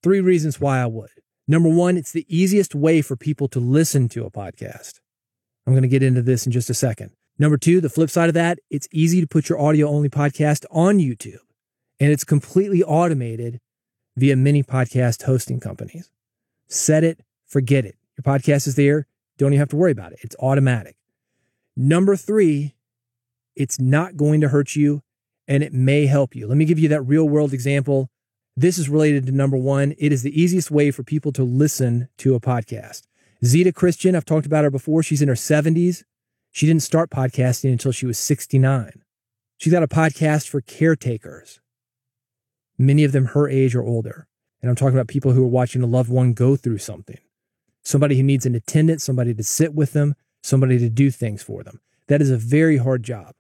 Three 0.01 0.21
reasons 0.21 0.61
why 0.61 0.81
I 0.81 0.87
would. 0.87 1.11
Number 1.49 1.69
one, 1.69 1.97
it's 1.97 2.13
the 2.13 2.25
easiest 2.29 2.77
way 2.77 3.03
for 3.03 3.17
people 3.17 3.49
to 3.49 3.59
listen 3.59 4.09
to 4.11 4.25
a 4.25 4.31
podcast. 4.31 5.01
I'm 5.67 5.73
going 5.73 5.83
to 5.83 5.89
get 5.89 6.05
into 6.05 6.23
this 6.23 6.47
in 6.47 6.53
just 6.53 6.71
a 6.71 6.75
second. 6.75 7.11
Number 7.37 7.59
two, 7.59 7.81
the 7.81 7.89
flip 7.89 8.11
side 8.11 8.29
of 8.29 8.35
that, 8.35 8.61
it's 8.71 8.87
easy 8.93 9.21
to 9.21 9.27
put 9.27 9.49
your 9.49 9.61
audio 9.61 9.89
only 9.89 10.09
podcast 10.09 10.67
on 10.71 10.99
YouTube 10.99 11.41
and 11.99 12.13
it's 12.13 12.23
completely 12.23 12.85
automated 12.85 13.59
via 14.17 14.37
many 14.37 14.63
podcast 14.63 15.25
hosting 15.25 15.59
companies. 15.59 16.13
Set 16.69 17.03
it, 17.03 17.19
forget 17.51 17.85
it. 17.85 17.97
Your 18.17 18.23
podcast 18.23 18.67
is 18.67 18.77
there. 18.77 19.07
Don't 19.37 19.53
even 19.53 19.59
have 19.59 19.69
to 19.71 19.77
worry 19.77 19.93
about 19.93 20.13
it. 20.13 20.21
It's 20.23 20.37
automatic. 20.39 20.97
Number 21.77 22.17
three, 22.17 22.75
it's 23.57 23.81
not 23.81 24.17
going 24.17 24.41
to 24.41 24.49
hurt 24.49 24.77
you 24.77 25.03
and 25.49 25.63
it 25.63 25.73
may 25.73 26.07
help 26.07 26.35
you. 26.35 26.47
Let 26.47 26.57
me 26.57 26.65
give 26.65 26.79
you 26.79 26.89
that 26.89 27.03
real 27.03 27.29
world 27.29 27.53
example. 27.53 28.09
This 28.57 28.79
is 28.79 28.89
related 28.89 29.27
to 29.27 29.33
number 29.33 29.57
one. 29.57 29.95
It 29.99 30.13
is 30.13 30.23
the 30.23 30.41
easiest 30.41 30.71
way 30.71 30.91
for 30.91 31.03
people 31.03 31.33
to 31.33 31.43
listen 31.43 32.09
to 32.19 32.35
a 32.35 32.41
podcast. 32.41 33.03
Zita 33.45 33.73
Christian, 33.73 34.15
I've 34.15 34.25
talked 34.25 34.47
about 34.47 34.65
her 34.65 34.71
before. 34.71 35.03
She's 35.03 35.23
in 35.23 35.29
her 35.29 35.35
70s. 35.35 36.05
She 36.53 36.67
didn't 36.67 36.83
start 36.83 37.11
podcasting 37.11 37.73
until 37.73 37.93
she 37.93 38.07
was 38.07 38.19
69. 38.19 39.03
She's 39.57 39.73
got 39.73 39.83
a 39.83 39.89
podcast 39.89 40.49
for 40.49 40.61
caretakers, 40.61 41.61
many 42.79 43.05
of 43.05 43.13
them 43.13 43.27
her 43.27 43.49
age 43.49 43.75
or 43.75 43.83
older. 43.83 44.27
And 44.61 44.69
I'm 44.69 44.77
talking 44.77 44.95
about 44.95 45.09
people 45.09 45.33
who 45.33 45.45
are 45.45 45.49
watching 45.49 45.83
a 45.83 45.87
loved 45.87 46.11
one 46.11 46.33
go 46.33 46.57
through 46.57 46.79
something 46.79 47.19
somebody 47.83 48.17
who 48.17 48.23
needs 48.23 48.47
an 48.47 48.55
attendant, 48.55 49.03
somebody 49.03 49.35
to 49.35 49.43
sit 49.43 49.75
with 49.75 49.93
them, 49.93 50.15
somebody 50.43 50.79
to 50.79 50.89
do 50.89 51.11
things 51.11 51.43
for 51.43 51.63
them. 51.63 51.81
That 52.09 52.21
is 52.21 52.31
a 52.31 52.37
very 52.37 52.77
hard 52.77 53.03
job. 53.03 53.35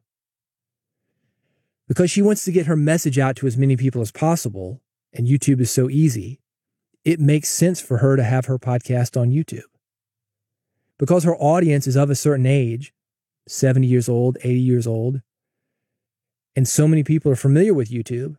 Because 1.88 2.11
she 2.11 2.22
wants 2.22 2.44
to 2.44 2.53
get 2.53 2.66
her 2.66 2.76
message 2.76 3.18
out 3.18 3.37
to 3.37 3.46
as 3.46 3.57
many 3.57 3.76
people 3.76 4.00
as 4.00 4.12
possible, 4.12 4.81
and 5.12 5.26
YouTube 5.26 5.61
is 5.61 5.70
so 5.70 5.90
easy, 5.90 6.40
it 7.05 7.18
makes 7.18 7.48
sense 7.48 7.81
for 7.81 7.98
her 7.98 8.16
to 8.16 8.22
have 8.22 8.46
her 8.46 8.59
podcast 8.59 9.20
on 9.20 9.31
YouTube. 9.31 9.62
Because 10.98 11.24
her 11.24 11.37
audience 11.37 11.87
is 11.87 11.96
of 11.96 12.11
a 12.11 12.14
certain 12.14 12.46
age 12.46 12.92
70 13.48 13.87
years 13.87 14.09
old, 14.09 14.38
80 14.42 14.61
years 14.61 14.87
old 14.87 15.22
And 16.55 16.68
so 16.68 16.87
many 16.87 17.03
people 17.03 17.33
are 17.33 17.37
familiar 17.37 17.74
with 17.74 17.90
YouTube. 17.90 18.37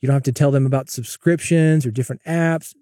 You 0.00 0.06
don't 0.06 0.14
have 0.14 0.22
to 0.24 0.32
tell 0.32 0.50
them 0.50 0.66
about 0.66 0.90
subscriptions 0.90 1.86
or 1.86 1.90
different 1.90 2.22
apps. 2.24 2.74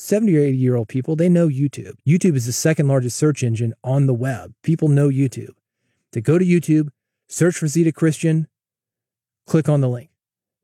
70 0.00 0.34
or 0.34 0.40
80 0.40 0.56
year 0.56 0.76
old 0.76 0.88
people, 0.88 1.14
they 1.14 1.28
know 1.28 1.46
YouTube. 1.46 1.92
YouTube 2.08 2.34
is 2.34 2.46
the 2.46 2.52
second 2.52 2.88
largest 2.88 3.18
search 3.18 3.42
engine 3.42 3.74
on 3.84 4.06
the 4.06 4.14
web. 4.14 4.54
People 4.62 4.88
know 4.88 5.10
YouTube. 5.10 5.50
To 6.12 6.22
go 6.22 6.38
to 6.38 6.44
YouTube, 6.44 6.88
search 7.28 7.58
for 7.58 7.66
Zita 7.66 7.92
Christian, 7.92 8.48
click 9.46 9.68
on 9.68 9.82
the 9.82 9.90
link. 9.90 10.08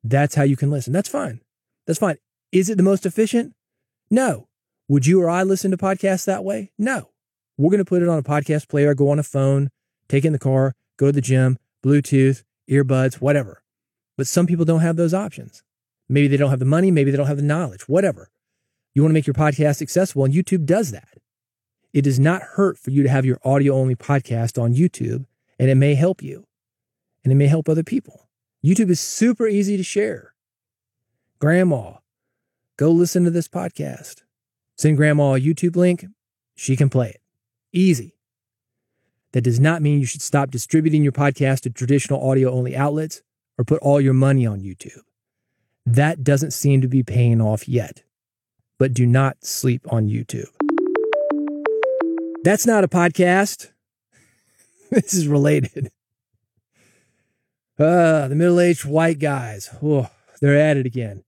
That's 0.03 0.37
how 0.37 0.43
you 0.43 0.57
can 0.57 0.71
listen. 0.71 0.95
That's 0.95 1.11
fine. 1.11 1.43
That's 1.87 1.99
fine. 1.99 2.17
Is 2.51 2.71
it 2.71 2.79
the 2.79 2.83
most 2.83 3.05
efficient? 3.05 3.53
No. 4.11 4.49
Would 4.89 5.07
you 5.07 5.21
or 5.21 5.29
I 5.29 5.43
listen 5.43 5.71
to 5.71 5.77
podcasts 5.77 6.25
that 6.25 6.43
way? 6.43 6.73
No. 6.79 7.11
We're 7.59 7.71
going 7.71 7.79
to 7.79 7.85
put 7.85 8.03
it 8.03 8.09
on 8.09 8.19
a 8.19 8.23
podcast 8.23 8.69
player, 8.69 8.95
go 8.95 9.11
on 9.11 9.19
a 9.19 9.23
phone, 9.23 9.69
take 10.09 10.25
in 10.25 10.33
the 10.33 10.39
car, 10.39 10.73
go 10.97 11.07
to 11.07 11.13
the 11.13 11.21
gym, 11.21 11.59
Bluetooth, 11.85 12.43
earbuds, 12.71 13.17
whatever. 13.17 13.63
But 14.17 14.29
some 14.29 14.47
people 14.47 14.65
don't 14.65 14.81
have 14.81 14.97
those 14.97 15.13
options. 15.13 15.63
Maybe 16.09 16.27
they 16.27 16.39
don't 16.39 16.51
have 16.51 16.59
the 16.59 16.65
money, 16.65 16.91
maybe 16.91 17.11
they 17.11 17.19
don't 17.19 17.27
have 17.27 17.37
the 17.37 17.43
knowledge, 17.43 17.87
whatever. 17.87 18.31
You 18.97 19.03
want 19.03 19.11
to 19.11 19.15
make 19.15 19.27
your 19.27 19.35
podcast 19.35 19.83
accessible, 19.83 20.25
and 20.25 20.33
YouTube 20.33 20.65
does 20.65 20.91
that. 20.91 21.19
It 21.93 22.01
does 22.01 22.19
not 22.19 22.41
hurt 22.41 22.79
for 22.79 22.91
you 22.91 23.03
to 23.03 23.11
have 23.11 23.27
your 23.27 23.39
audio 23.45 23.75
only 23.75 23.95
podcast 23.95 24.59
on 24.59 24.73
YouTube, 24.73 25.27
and 25.59 25.69
it 25.69 25.75
may 25.75 25.95
help 25.95 26.23
you, 26.23 26.47
and 27.23 27.31
it 27.31 27.37
may 27.37 27.47
help 27.47 27.69
other 27.69 27.83
people. 27.83 28.31
YouTube 28.65 28.89
is 28.89 28.99
super 28.99 29.47
easy 29.47 29.77
to 29.77 29.83
share. 29.83 30.33
Grandma, 31.41 31.97
go 32.79 32.91
listen 32.91 33.25
to 33.25 33.31
this 33.31 33.49
podcast. 33.49 34.23
Send 34.79 34.97
grandma 34.97 35.35
a 35.35 35.41
YouTube 35.41 35.77
link, 35.77 36.07
she 36.55 36.75
can 36.75 36.89
play 36.89 37.11
it. 37.11 37.21
Easy. 37.75 38.17
That 39.33 39.43
does 39.43 39.61
not 39.61 39.83
mean 39.83 40.01
you 40.01 40.07
should 40.07 40.23
stop 40.23 40.51
distributing 40.51 41.03
your 41.03 41.13
podcast 41.13 41.61
to 41.61 41.71
traditional 41.71 42.27
audio 42.27 42.51
only 42.51 42.75
outlets 42.75 43.21
or 43.59 43.65
put 43.67 43.83
all 43.83 44.01
your 44.01 44.15
money 44.15 44.47
on 44.47 44.63
YouTube. 44.63 45.03
That 45.85 46.25
doesn't 46.25 46.53
seem 46.53 46.81
to 46.81 46.89
be 46.89 47.03
paying 47.03 47.43
off 47.43 47.69
yet 47.69 48.03
but 48.79 48.95
do 48.95 49.07
not 49.07 49.45
sleep 49.45 49.83
on 49.91 50.09
YouTube. 50.09 50.49
That's 52.45 52.67
not 52.67 52.85
a 52.85 52.89
podcast. 52.89 53.71
this 54.91 55.15
is 55.15 55.27
related. 55.29 55.91
Uh, 57.79 58.29
the 58.29 58.35
middle 58.35 58.61
aged 58.61 58.85
white 58.85 59.19
guys, 59.19 59.69
oh, 59.83 60.09
they're 60.41 60.59
at 60.59 60.77
it 60.77 60.87
again. 60.87 61.25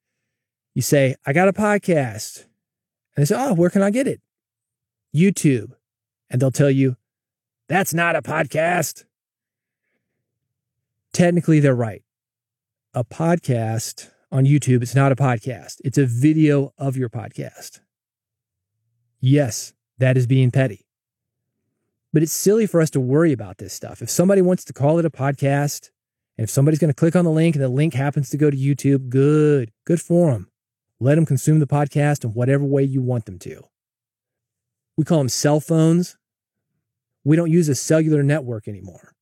You 0.75 0.83
say, 0.83 1.17
I 1.27 1.33
got 1.33 1.49
a 1.49 1.53
podcast. 1.53 2.45
And 3.17 3.23
they 3.23 3.25
say, 3.25 3.37
Oh, 3.37 3.55
where 3.55 3.71
can 3.71 3.83
I 3.83 3.91
get 3.91 4.07
it? 4.07 4.21
YouTube. 5.15 5.73
And 6.31 6.41
they'll 6.41 6.51
tell 6.51 6.71
you, 6.71 6.97
That's 7.69 7.93
not 7.93 8.17
a 8.17 8.23
podcast. 8.23 9.05
Technically, 11.13 11.59
they're 11.59 11.75
right. 11.75 12.03
A 12.95 13.03
podcast 13.03 14.11
on 14.31 14.45
YouTube. 14.45 14.83
It's 14.83 14.95
not 14.95 15.12
a 15.12 15.17
podcast, 15.17 15.81
it's 15.85 15.99
a 15.99 16.07
video 16.07 16.73
of 16.79 16.97
your 16.97 17.09
podcast. 17.09 17.81
Yes, 19.21 19.73
that 19.99 20.17
is 20.17 20.27
being 20.27 20.51
petty. 20.51 20.87
But 22.12 22.23
it's 22.23 22.33
silly 22.33 22.67
for 22.67 22.81
us 22.81 22.91
to 22.91 23.01
worry 23.01 23.33
about 23.33 23.59
this 23.59 23.73
stuff. 23.73 24.01
If 24.01 24.11
somebody 24.11 24.41
wants 24.41 24.64
to 24.67 24.73
call 24.73 24.99
it 24.99 25.05
a 25.05 25.11
podcast, 25.11 25.91
and 26.37 26.45
if 26.45 26.51
somebody's 26.51 26.79
going 26.79 26.91
to 26.91 26.95
click 26.95 27.17
on 27.17 27.25
the 27.25 27.31
link 27.31 27.57
and 27.57 27.64
the 27.64 27.69
link 27.69 27.95
happens 27.95 28.31
to 28.31 28.37
go 28.37 28.51
to 28.51 28.57
YouTube, 28.57 29.09
good, 29.09 29.73
good 29.85 30.01
for 30.01 30.33
them. 30.33 30.51
Let 31.01 31.17
them 31.17 31.27
consume 31.27 31.59
the 31.59 31.67
podcast 31.67 32.25
in 32.25 32.33
whatever 32.33 32.64
way 32.64 32.83
you 32.83 33.03
want 33.03 33.27
them 33.27 33.38
to. 33.41 33.64
We 34.97 35.05
call 35.05 35.19
them 35.19 35.29
cell 35.29 35.61
phones. 35.61 36.17
We 37.25 37.37
don't 37.37 37.51
use 37.51 37.69
a 37.69 37.75
cellular 37.75 38.23
network 38.23 38.69
anymore. 38.69 39.14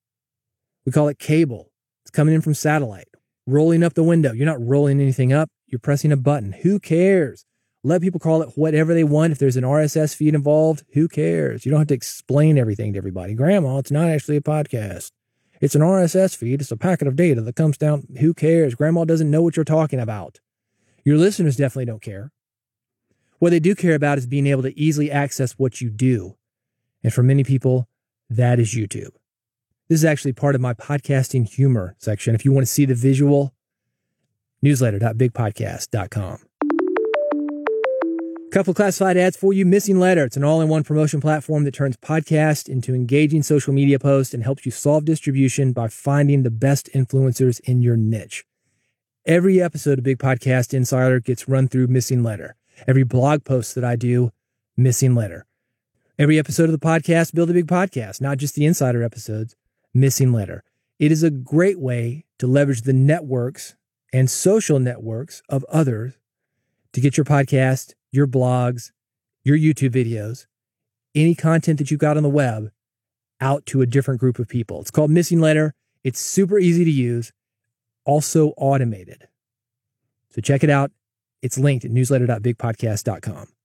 We 0.84 0.92
call 0.92 1.08
it 1.08 1.18
cable. 1.18 1.72
It's 2.04 2.10
coming 2.10 2.34
in 2.34 2.40
from 2.40 2.54
satellite 2.54 3.08
rolling 3.46 3.82
up 3.82 3.94
the 3.94 4.02
window. 4.02 4.32
You're 4.32 4.46
not 4.46 4.64
rolling 4.64 5.00
anything 5.00 5.32
up, 5.32 5.48
you're 5.66 5.78
pressing 5.78 6.12
a 6.12 6.16
button. 6.16 6.52
Who 6.62 6.78
cares? 6.78 7.44
Let 7.84 8.02
people 8.02 8.18
call 8.18 8.42
it 8.42 8.50
whatever 8.56 8.94
they 8.94 9.04
want. 9.04 9.32
If 9.32 9.38
there's 9.38 9.56
an 9.56 9.62
RSS 9.64 10.14
feed 10.14 10.34
involved, 10.34 10.82
who 10.94 11.06
cares? 11.06 11.64
You 11.64 11.70
don't 11.70 11.80
have 11.80 11.88
to 11.88 11.94
explain 11.94 12.58
everything 12.58 12.92
to 12.92 12.98
everybody. 12.98 13.34
Grandma, 13.34 13.78
it's 13.78 13.92
not 13.92 14.08
actually 14.08 14.36
a 14.36 14.40
podcast. 14.40 15.12
It's 15.60 15.74
an 15.74 15.82
RSS 15.82 16.36
feed. 16.36 16.60
It's 16.60 16.72
a 16.72 16.76
packet 16.76 17.06
of 17.06 17.16
data 17.16 17.40
that 17.40 17.56
comes 17.56 17.78
down. 17.78 18.08
Who 18.18 18.34
cares? 18.34 18.74
Grandma 18.74 19.04
doesn't 19.04 19.30
know 19.30 19.42
what 19.42 19.56
you're 19.56 19.64
talking 19.64 20.00
about. 20.00 20.40
Your 21.04 21.16
listeners 21.16 21.56
definitely 21.56 21.84
don't 21.84 22.02
care. 22.02 22.32
What 23.38 23.50
they 23.50 23.60
do 23.60 23.74
care 23.74 23.94
about 23.94 24.18
is 24.18 24.26
being 24.26 24.46
able 24.46 24.62
to 24.62 24.78
easily 24.78 25.10
access 25.10 25.52
what 25.52 25.80
you 25.80 25.88
do. 25.88 26.36
And 27.04 27.12
for 27.14 27.22
many 27.22 27.44
people, 27.44 27.88
that 28.28 28.58
is 28.58 28.74
YouTube. 28.74 29.10
This 29.88 30.00
is 30.00 30.04
actually 30.04 30.32
part 30.32 30.56
of 30.56 30.60
my 30.60 30.74
podcasting 30.74 31.48
humor 31.48 31.94
section. 31.98 32.34
If 32.34 32.44
you 32.44 32.50
want 32.50 32.66
to 32.66 32.72
see 32.72 32.86
the 32.86 32.94
visual, 32.96 33.54
newsletter.bigpodcast.com. 34.64 36.38
Couple 38.50 38.74
classified 38.74 39.16
ads 39.16 39.36
for 39.36 39.52
you. 39.52 39.64
Missinglettr. 39.64 40.26
It's 40.26 40.36
an 40.36 40.42
all 40.42 40.60
in 40.60 40.68
one 40.68 40.82
promotion 40.82 41.20
platform 41.20 41.62
that 41.64 41.74
turns 41.74 41.96
podcast 41.98 42.68
into 42.68 42.94
engaging 42.94 43.44
social 43.44 43.72
media 43.72 44.00
posts 44.00 44.34
and 44.34 44.42
helps 44.42 44.66
you 44.66 44.72
solve 44.72 45.04
distribution 45.04 45.72
by 45.72 45.86
finding 45.86 46.42
the 46.42 46.50
best 46.50 46.90
influencers 46.92 47.60
in 47.60 47.80
your 47.80 47.96
niche. 47.96 48.44
Every 49.24 49.62
episode 49.62 49.98
of 49.98 50.04
Big 50.04 50.18
Podcast 50.18 50.74
Insider 50.74 51.20
gets 51.20 51.48
run 51.48 51.68
through 51.68 51.88
Missinglettr. 51.88 52.52
Every 52.88 53.04
blog 53.04 53.44
post 53.44 53.76
that 53.76 53.84
I 53.84 53.94
do, 53.94 54.32
Missinglettr. 54.76 55.42
Every 56.18 56.38
episode 56.40 56.64
of 56.64 56.72
the 56.72 56.78
podcast, 56.78 57.34
Build 57.34 57.50
a 57.50 57.52
Big 57.52 57.66
Podcast, 57.66 58.20
not 58.20 58.38
just 58.38 58.54
the 58.54 58.64
insider 58.64 59.02
episodes 59.02 59.54
Missinglettr. 59.96 60.60
It 60.98 61.10
is 61.10 61.22
a 61.22 61.30
great 61.30 61.78
way 61.78 62.24
to 62.38 62.46
leverage 62.46 62.82
the 62.82 62.92
networks 62.92 63.76
and 64.12 64.30
social 64.30 64.78
networks 64.78 65.42
of 65.48 65.64
others 65.64 66.14
to 66.92 67.00
get 67.00 67.16
your 67.16 67.24
podcast, 67.24 67.94
your 68.10 68.26
blogs, 68.26 68.92
your 69.42 69.56
YouTube 69.56 69.90
videos, 69.90 70.46
any 71.14 71.34
content 71.34 71.78
that 71.78 71.90
you've 71.90 72.00
got 72.00 72.16
on 72.16 72.22
the 72.22 72.28
web 72.28 72.70
out 73.40 73.66
to 73.66 73.82
a 73.82 73.86
different 73.86 74.20
group 74.20 74.38
of 74.38 74.48
people. 74.48 74.80
It's 74.80 74.90
called 74.90 75.10
Missinglettr. 75.10 75.72
It's 76.04 76.20
super 76.20 76.58
easy 76.58 76.84
to 76.84 76.90
use, 76.90 77.32
also 78.04 78.54
automated. 78.56 79.28
So 80.30 80.40
check 80.40 80.62
it 80.62 80.70
out. 80.70 80.92
It's 81.42 81.58
linked 81.58 81.84
at 81.84 81.90
newsletter.bigpodcast.com. 81.90 83.55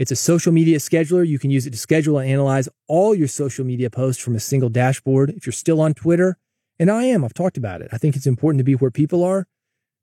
It's 0.00 0.10
a 0.10 0.16
social 0.16 0.50
media 0.50 0.78
scheduler. 0.78 1.26
You 1.26 1.38
can 1.38 1.50
use 1.50 1.66
it 1.66 1.72
to 1.72 1.76
schedule 1.76 2.16
and 2.16 2.30
analyze 2.30 2.70
all 2.88 3.14
your 3.14 3.28
social 3.28 3.66
media 3.66 3.90
posts 3.90 4.22
from 4.22 4.34
a 4.34 4.40
single 4.40 4.70
dashboard. 4.70 5.28
If 5.28 5.44
you're 5.44 5.52
still 5.52 5.78
on 5.78 5.92
Twitter, 5.92 6.38
and 6.78 6.90
I 6.90 7.04
am, 7.04 7.22
I've 7.22 7.34
talked 7.34 7.58
about 7.58 7.82
it. 7.82 7.90
I 7.92 7.98
think 7.98 8.16
it's 8.16 8.26
important 8.26 8.60
to 8.60 8.64
be 8.64 8.72
where 8.72 8.90
people 8.90 9.22
are. 9.22 9.46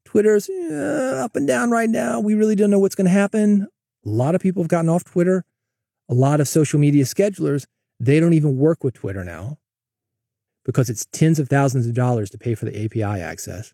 Twitter's 0.05 0.49
uh, 0.49 1.23
up 1.25 1.35
and 1.35 1.47
down 1.47 1.71
right 1.71 1.89
now. 1.89 2.19
We 2.19 2.35
really 2.35 2.53
don't 2.55 2.69
know 2.69 2.77
what's 2.77 2.93
going 2.93 3.05
to 3.05 3.11
happen. 3.11 3.69
A 4.05 4.09
lot 4.09 4.35
of 4.35 4.41
people 4.41 4.61
have 4.61 4.69
gotten 4.69 4.87
off 4.87 5.03
Twitter. 5.03 5.43
A 6.07 6.13
lot 6.13 6.39
of 6.39 6.47
social 6.47 6.79
media 6.79 7.03
schedulers, 7.03 7.65
they 7.99 8.19
don't 8.19 8.33
even 8.33 8.55
work 8.55 8.83
with 8.83 8.93
Twitter 8.93 9.23
now 9.23 9.57
because 10.63 10.91
it's 10.91 11.07
tens 11.07 11.39
of 11.39 11.49
thousands 11.49 11.87
of 11.87 11.95
dollars 11.95 12.29
to 12.29 12.37
pay 12.37 12.53
for 12.53 12.65
the 12.65 12.85
API 12.85 13.01
access. 13.01 13.73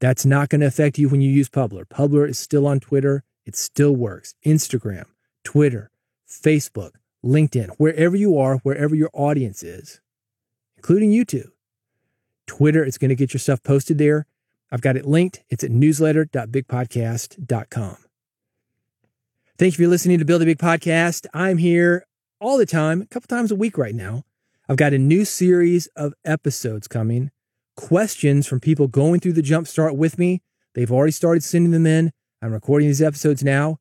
That's 0.00 0.26
not 0.26 0.48
going 0.48 0.62
to 0.62 0.66
affect 0.66 0.98
you 0.98 1.08
when 1.08 1.20
you 1.20 1.30
use 1.30 1.48
Publer. 1.48 1.84
Publer 1.84 2.28
is 2.28 2.40
still 2.40 2.66
on 2.66 2.80
Twitter. 2.80 3.22
It 3.46 3.54
still 3.54 3.94
works. 3.94 4.34
Instagram, 4.44 5.04
Twitter, 5.44 5.90
Facebook, 6.28 6.92
LinkedIn, 7.24 7.70
wherever 7.78 8.16
you 8.16 8.36
are, 8.38 8.56
wherever 8.58 8.94
your 8.94 9.10
audience 9.12 9.62
is, 9.62 10.00
including 10.76 11.10
YouTube. 11.10 11.50
Twitter, 12.46 12.84
it's 12.84 12.98
going 12.98 13.08
to 13.10 13.14
get 13.14 13.32
your 13.32 13.40
stuff 13.40 13.62
posted 13.62 13.98
there. 13.98 14.26
I've 14.72 14.80
got 14.80 14.96
it 14.96 15.06
linked. 15.06 15.44
It's 15.50 15.62
at 15.64 15.70
newsletter.bigpodcast.com. 15.70 17.96
Thank 19.58 19.78
you 19.78 19.84
for 19.84 19.90
listening 19.90 20.18
to 20.18 20.24
Build 20.24 20.42
a 20.42 20.46
Big 20.46 20.58
Podcast. 20.58 21.26
I'm 21.34 21.58
here 21.58 22.06
all 22.40 22.56
the 22.56 22.64
time, 22.64 23.02
a 23.02 23.06
couple 23.06 23.26
times 23.26 23.50
a 23.50 23.56
week 23.56 23.76
right 23.76 23.94
now. 23.94 24.24
I've 24.68 24.76
got 24.76 24.94
a 24.94 24.98
new 24.98 25.24
series 25.24 25.88
of 25.96 26.14
episodes 26.24 26.86
coming. 26.88 27.30
Questions 27.76 28.46
from 28.46 28.60
people 28.60 28.86
going 28.86 29.20
through 29.20 29.34
the 29.34 29.42
Jumpstart 29.42 29.96
with 29.96 30.18
me. 30.18 30.40
They've 30.74 30.90
already 30.90 31.12
started 31.12 31.42
sending 31.42 31.72
them 31.72 31.86
in. 31.86 32.12
I'm 32.40 32.52
recording 32.52 32.88
these 32.88 33.02
episodes 33.02 33.44
now. 33.44 33.79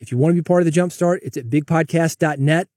If 0.00 0.12
you 0.12 0.18
want 0.18 0.32
to 0.32 0.40
be 0.40 0.44
part 0.44 0.62
of 0.62 0.66
the 0.66 0.80
Jumpstart, 0.80 1.18
it's 1.22 1.36
at 1.36 1.50
bigpodcast.net, 1.50 2.68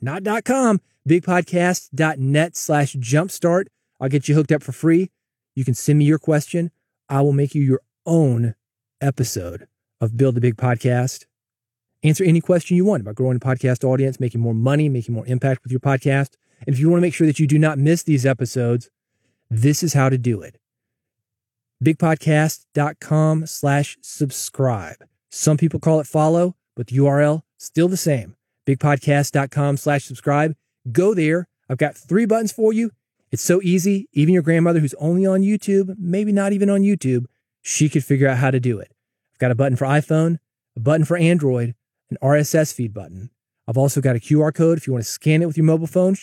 not 0.00 0.44
.com, 0.44 0.80
bigpodcast.net 1.08 2.56
slash 2.56 2.94
jumpstart. 2.94 3.66
I'll 4.00 4.08
get 4.08 4.28
you 4.28 4.34
hooked 4.34 4.52
up 4.52 4.62
for 4.62 4.72
free. 4.72 5.10
You 5.54 5.64
can 5.64 5.74
send 5.74 5.98
me 5.98 6.04
your 6.04 6.18
question. 6.18 6.70
I 7.08 7.20
will 7.20 7.32
make 7.32 7.54
you 7.54 7.62
your 7.62 7.80
own 8.06 8.54
episode 9.00 9.66
of 10.00 10.16
Build 10.16 10.34
the 10.34 10.40
Big 10.40 10.56
Podcast. 10.56 11.26
Answer 12.02 12.24
any 12.24 12.40
question 12.40 12.76
you 12.76 12.84
want 12.84 13.02
about 13.02 13.14
growing 13.14 13.36
a 13.36 13.40
podcast 13.40 13.84
audience, 13.84 14.18
making 14.18 14.40
more 14.40 14.54
money, 14.54 14.88
making 14.88 15.14
more 15.14 15.26
impact 15.26 15.62
with 15.62 15.70
your 15.70 15.80
podcast. 15.80 16.30
And 16.66 16.74
if 16.74 16.80
you 16.80 16.88
want 16.88 16.98
to 17.00 17.02
make 17.02 17.14
sure 17.14 17.26
that 17.26 17.38
you 17.38 17.46
do 17.46 17.58
not 17.58 17.78
miss 17.78 18.02
these 18.02 18.26
episodes, 18.26 18.90
this 19.50 19.82
is 19.82 19.94
how 19.94 20.08
to 20.08 20.18
do 20.18 20.40
it. 20.40 20.58
Bigpodcast.com 21.84 23.46
slash 23.46 23.98
subscribe. 24.00 24.96
Some 25.34 25.56
people 25.56 25.80
call 25.80 25.98
it 25.98 26.06
follow, 26.06 26.56
but 26.76 26.88
the 26.88 26.98
URL 26.98 27.40
still 27.56 27.88
the 27.88 27.96
same. 27.96 28.36
Bigpodcast.com 28.66 29.78
slash 29.78 30.04
subscribe. 30.04 30.54
Go 30.92 31.14
there. 31.14 31.48
I've 31.70 31.78
got 31.78 31.96
three 31.96 32.26
buttons 32.26 32.52
for 32.52 32.74
you, 32.74 32.90
It's 33.30 33.42
so 33.42 33.62
easy, 33.62 34.10
even 34.12 34.34
your 34.34 34.42
grandmother 34.42 34.80
who's 34.80 34.92
only 34.94 35.24
on 35.24 35.40
YouTube, 35.40 35.94
maybe 35.98 36.32
not 36.32 36.52
even 36.52 36.68
on 36.68 36.82
YouTube, 36.82 37.24
she 37.62 37.88
could 37.88 38.04
figure 38.04 38.28
out 38.28 38.36
how 38.36 38.50
to 38.50 38.60
do 38.60 38.78
it. 38.78 38.92
I've 39.32 39.38
got 39.38 39.50
a 39.50 39.54
button 39.54 39.76
for 39.76 39.86
iPhone, 39.86 40.36
a 40.76 40.80
button 40.80 41.06
for 41.06 41.16
Android, 41.16 41.74
an 42.10 42.18
RSS 42.22 42.74
feed 42.74 42.92
button. 42.92 43.30
I've 43.66 43.78
also 43.78 44.02
got 44.02 44.16
a 44.16 44.20
QR 44.20 44.54
code 44.54 44.76
if 44.76 44.86
you 44.86 44.92
want 44.92 45.04
to 45.04 45.10
scan 45.10 45.40
it 45.40 45.46
with 45.46 45.56
your 45.56 45.64
mobile 45.64 45.86
phone. 45.86 46.14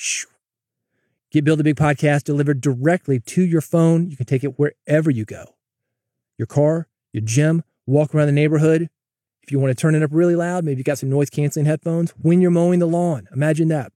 Get 1.31 1.43
Build 1.43 1.59
a 1.59 1.63
Big 1.63 1.77
Podcast 1.77 2.25
delivered 2.25 2.61
directly 2.61 3.19
to 3.21 3.41
your 3.41 3.61
phone. 3.61 4.11
You 4.11 4.17
can 4.17 4.27
take 4.27 4.43
it 4.43 4.59
wherever 4.59 5.09
you 5.09 5.25
go 5.25 5.55
your 6.37 6.45
car, 6.45 6.87
your 7.11 7.21
gym, 7.21 7.63
walk 7.87 8.13
around 8.13 8.27
the 8.27 8.33
neighborhood. 8.33 8.89
If 9.49 9.53
you 9.53 9.59
want 9.59 9.75
to 9.75 9.81
turn 9.81 9.95
it 9.95 10.03
up 10.03 10.11
really 10.13 10.35
loud, 10.35 10.63
maybe 10.63 10.77
you 10.77 10.83
got 10.83 10.99
some 10.99 11.09
noise 11.09 11.31
canceling 11.31 11.65
headphones 11.65 12.13
when 12.21 12.39
you're 12.39 12.51
mowing 12.51 12.77
the 12.77 12.85
lawn. 12.85 13.27
Imagine 13.33 13.69
that. 13.69 13.91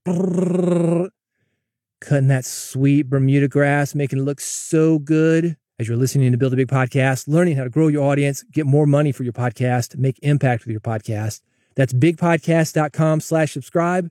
Cutting 2.00 2.26
that 2.26 2.44
sweet 2.44 3.08
Bermuda 3.08 3.46
grass, 3.46 3.94
making 3.94 4.18
it 4.18 4.22
look 4.22 4.40
so 4.40 4.98
good 4.98 5.56
as 5.78 5.86
you're 5.86 5.96
listening 5.96 6.32
to 6.32 6.38
Build 6.38 6.54
a 6.54 6.56
Big 6.56 6.66
Podcast, 6.66 7.28
learning 7.28 7.56
how 7.56 7.62
to 7.62 7.70
grow 7.70 7.86
your 7.86 8.02
audience, 8.02 8.42
get 8.50 8.66
more 8.66 8.84
money 8.84 9.12
for 9.12 9.22
your 9.22 9.32
podcast, 9.32 9.96
make 9.96 10.18
impact 10.22 10.64
with 10.64 10.72
your 10.72 10.80
podcast. 10.80 11.40
That's 11.76 11.92
bigpodcast.com 11.92 13.20
slash 13.20 13.52
subscribe. 13.52 14.10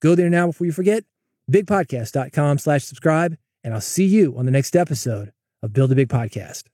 Go 0.00 0.14
there 0.14 0.30
now 0.30 0.46
before 0.46 0.68
you 0.68 0.72
forget. 0.72 1.02
Bigpodcast.com 1.50 2.58
slash 2.58 2.84
subscribe. 2.84 3.36
And 3.64 3.74
I'll 3.74 3.80
see 3.80 4.06
you 4.06 4.38
on 4.38 4.44
the 4.44 4.52
next 4.52 4.76
episode 4.76 5.32
of 5.60 5.72
Build 5.72 5.90
a 5.90 5.96
Big 5.96 6.08
Podcast. 6.08 6.73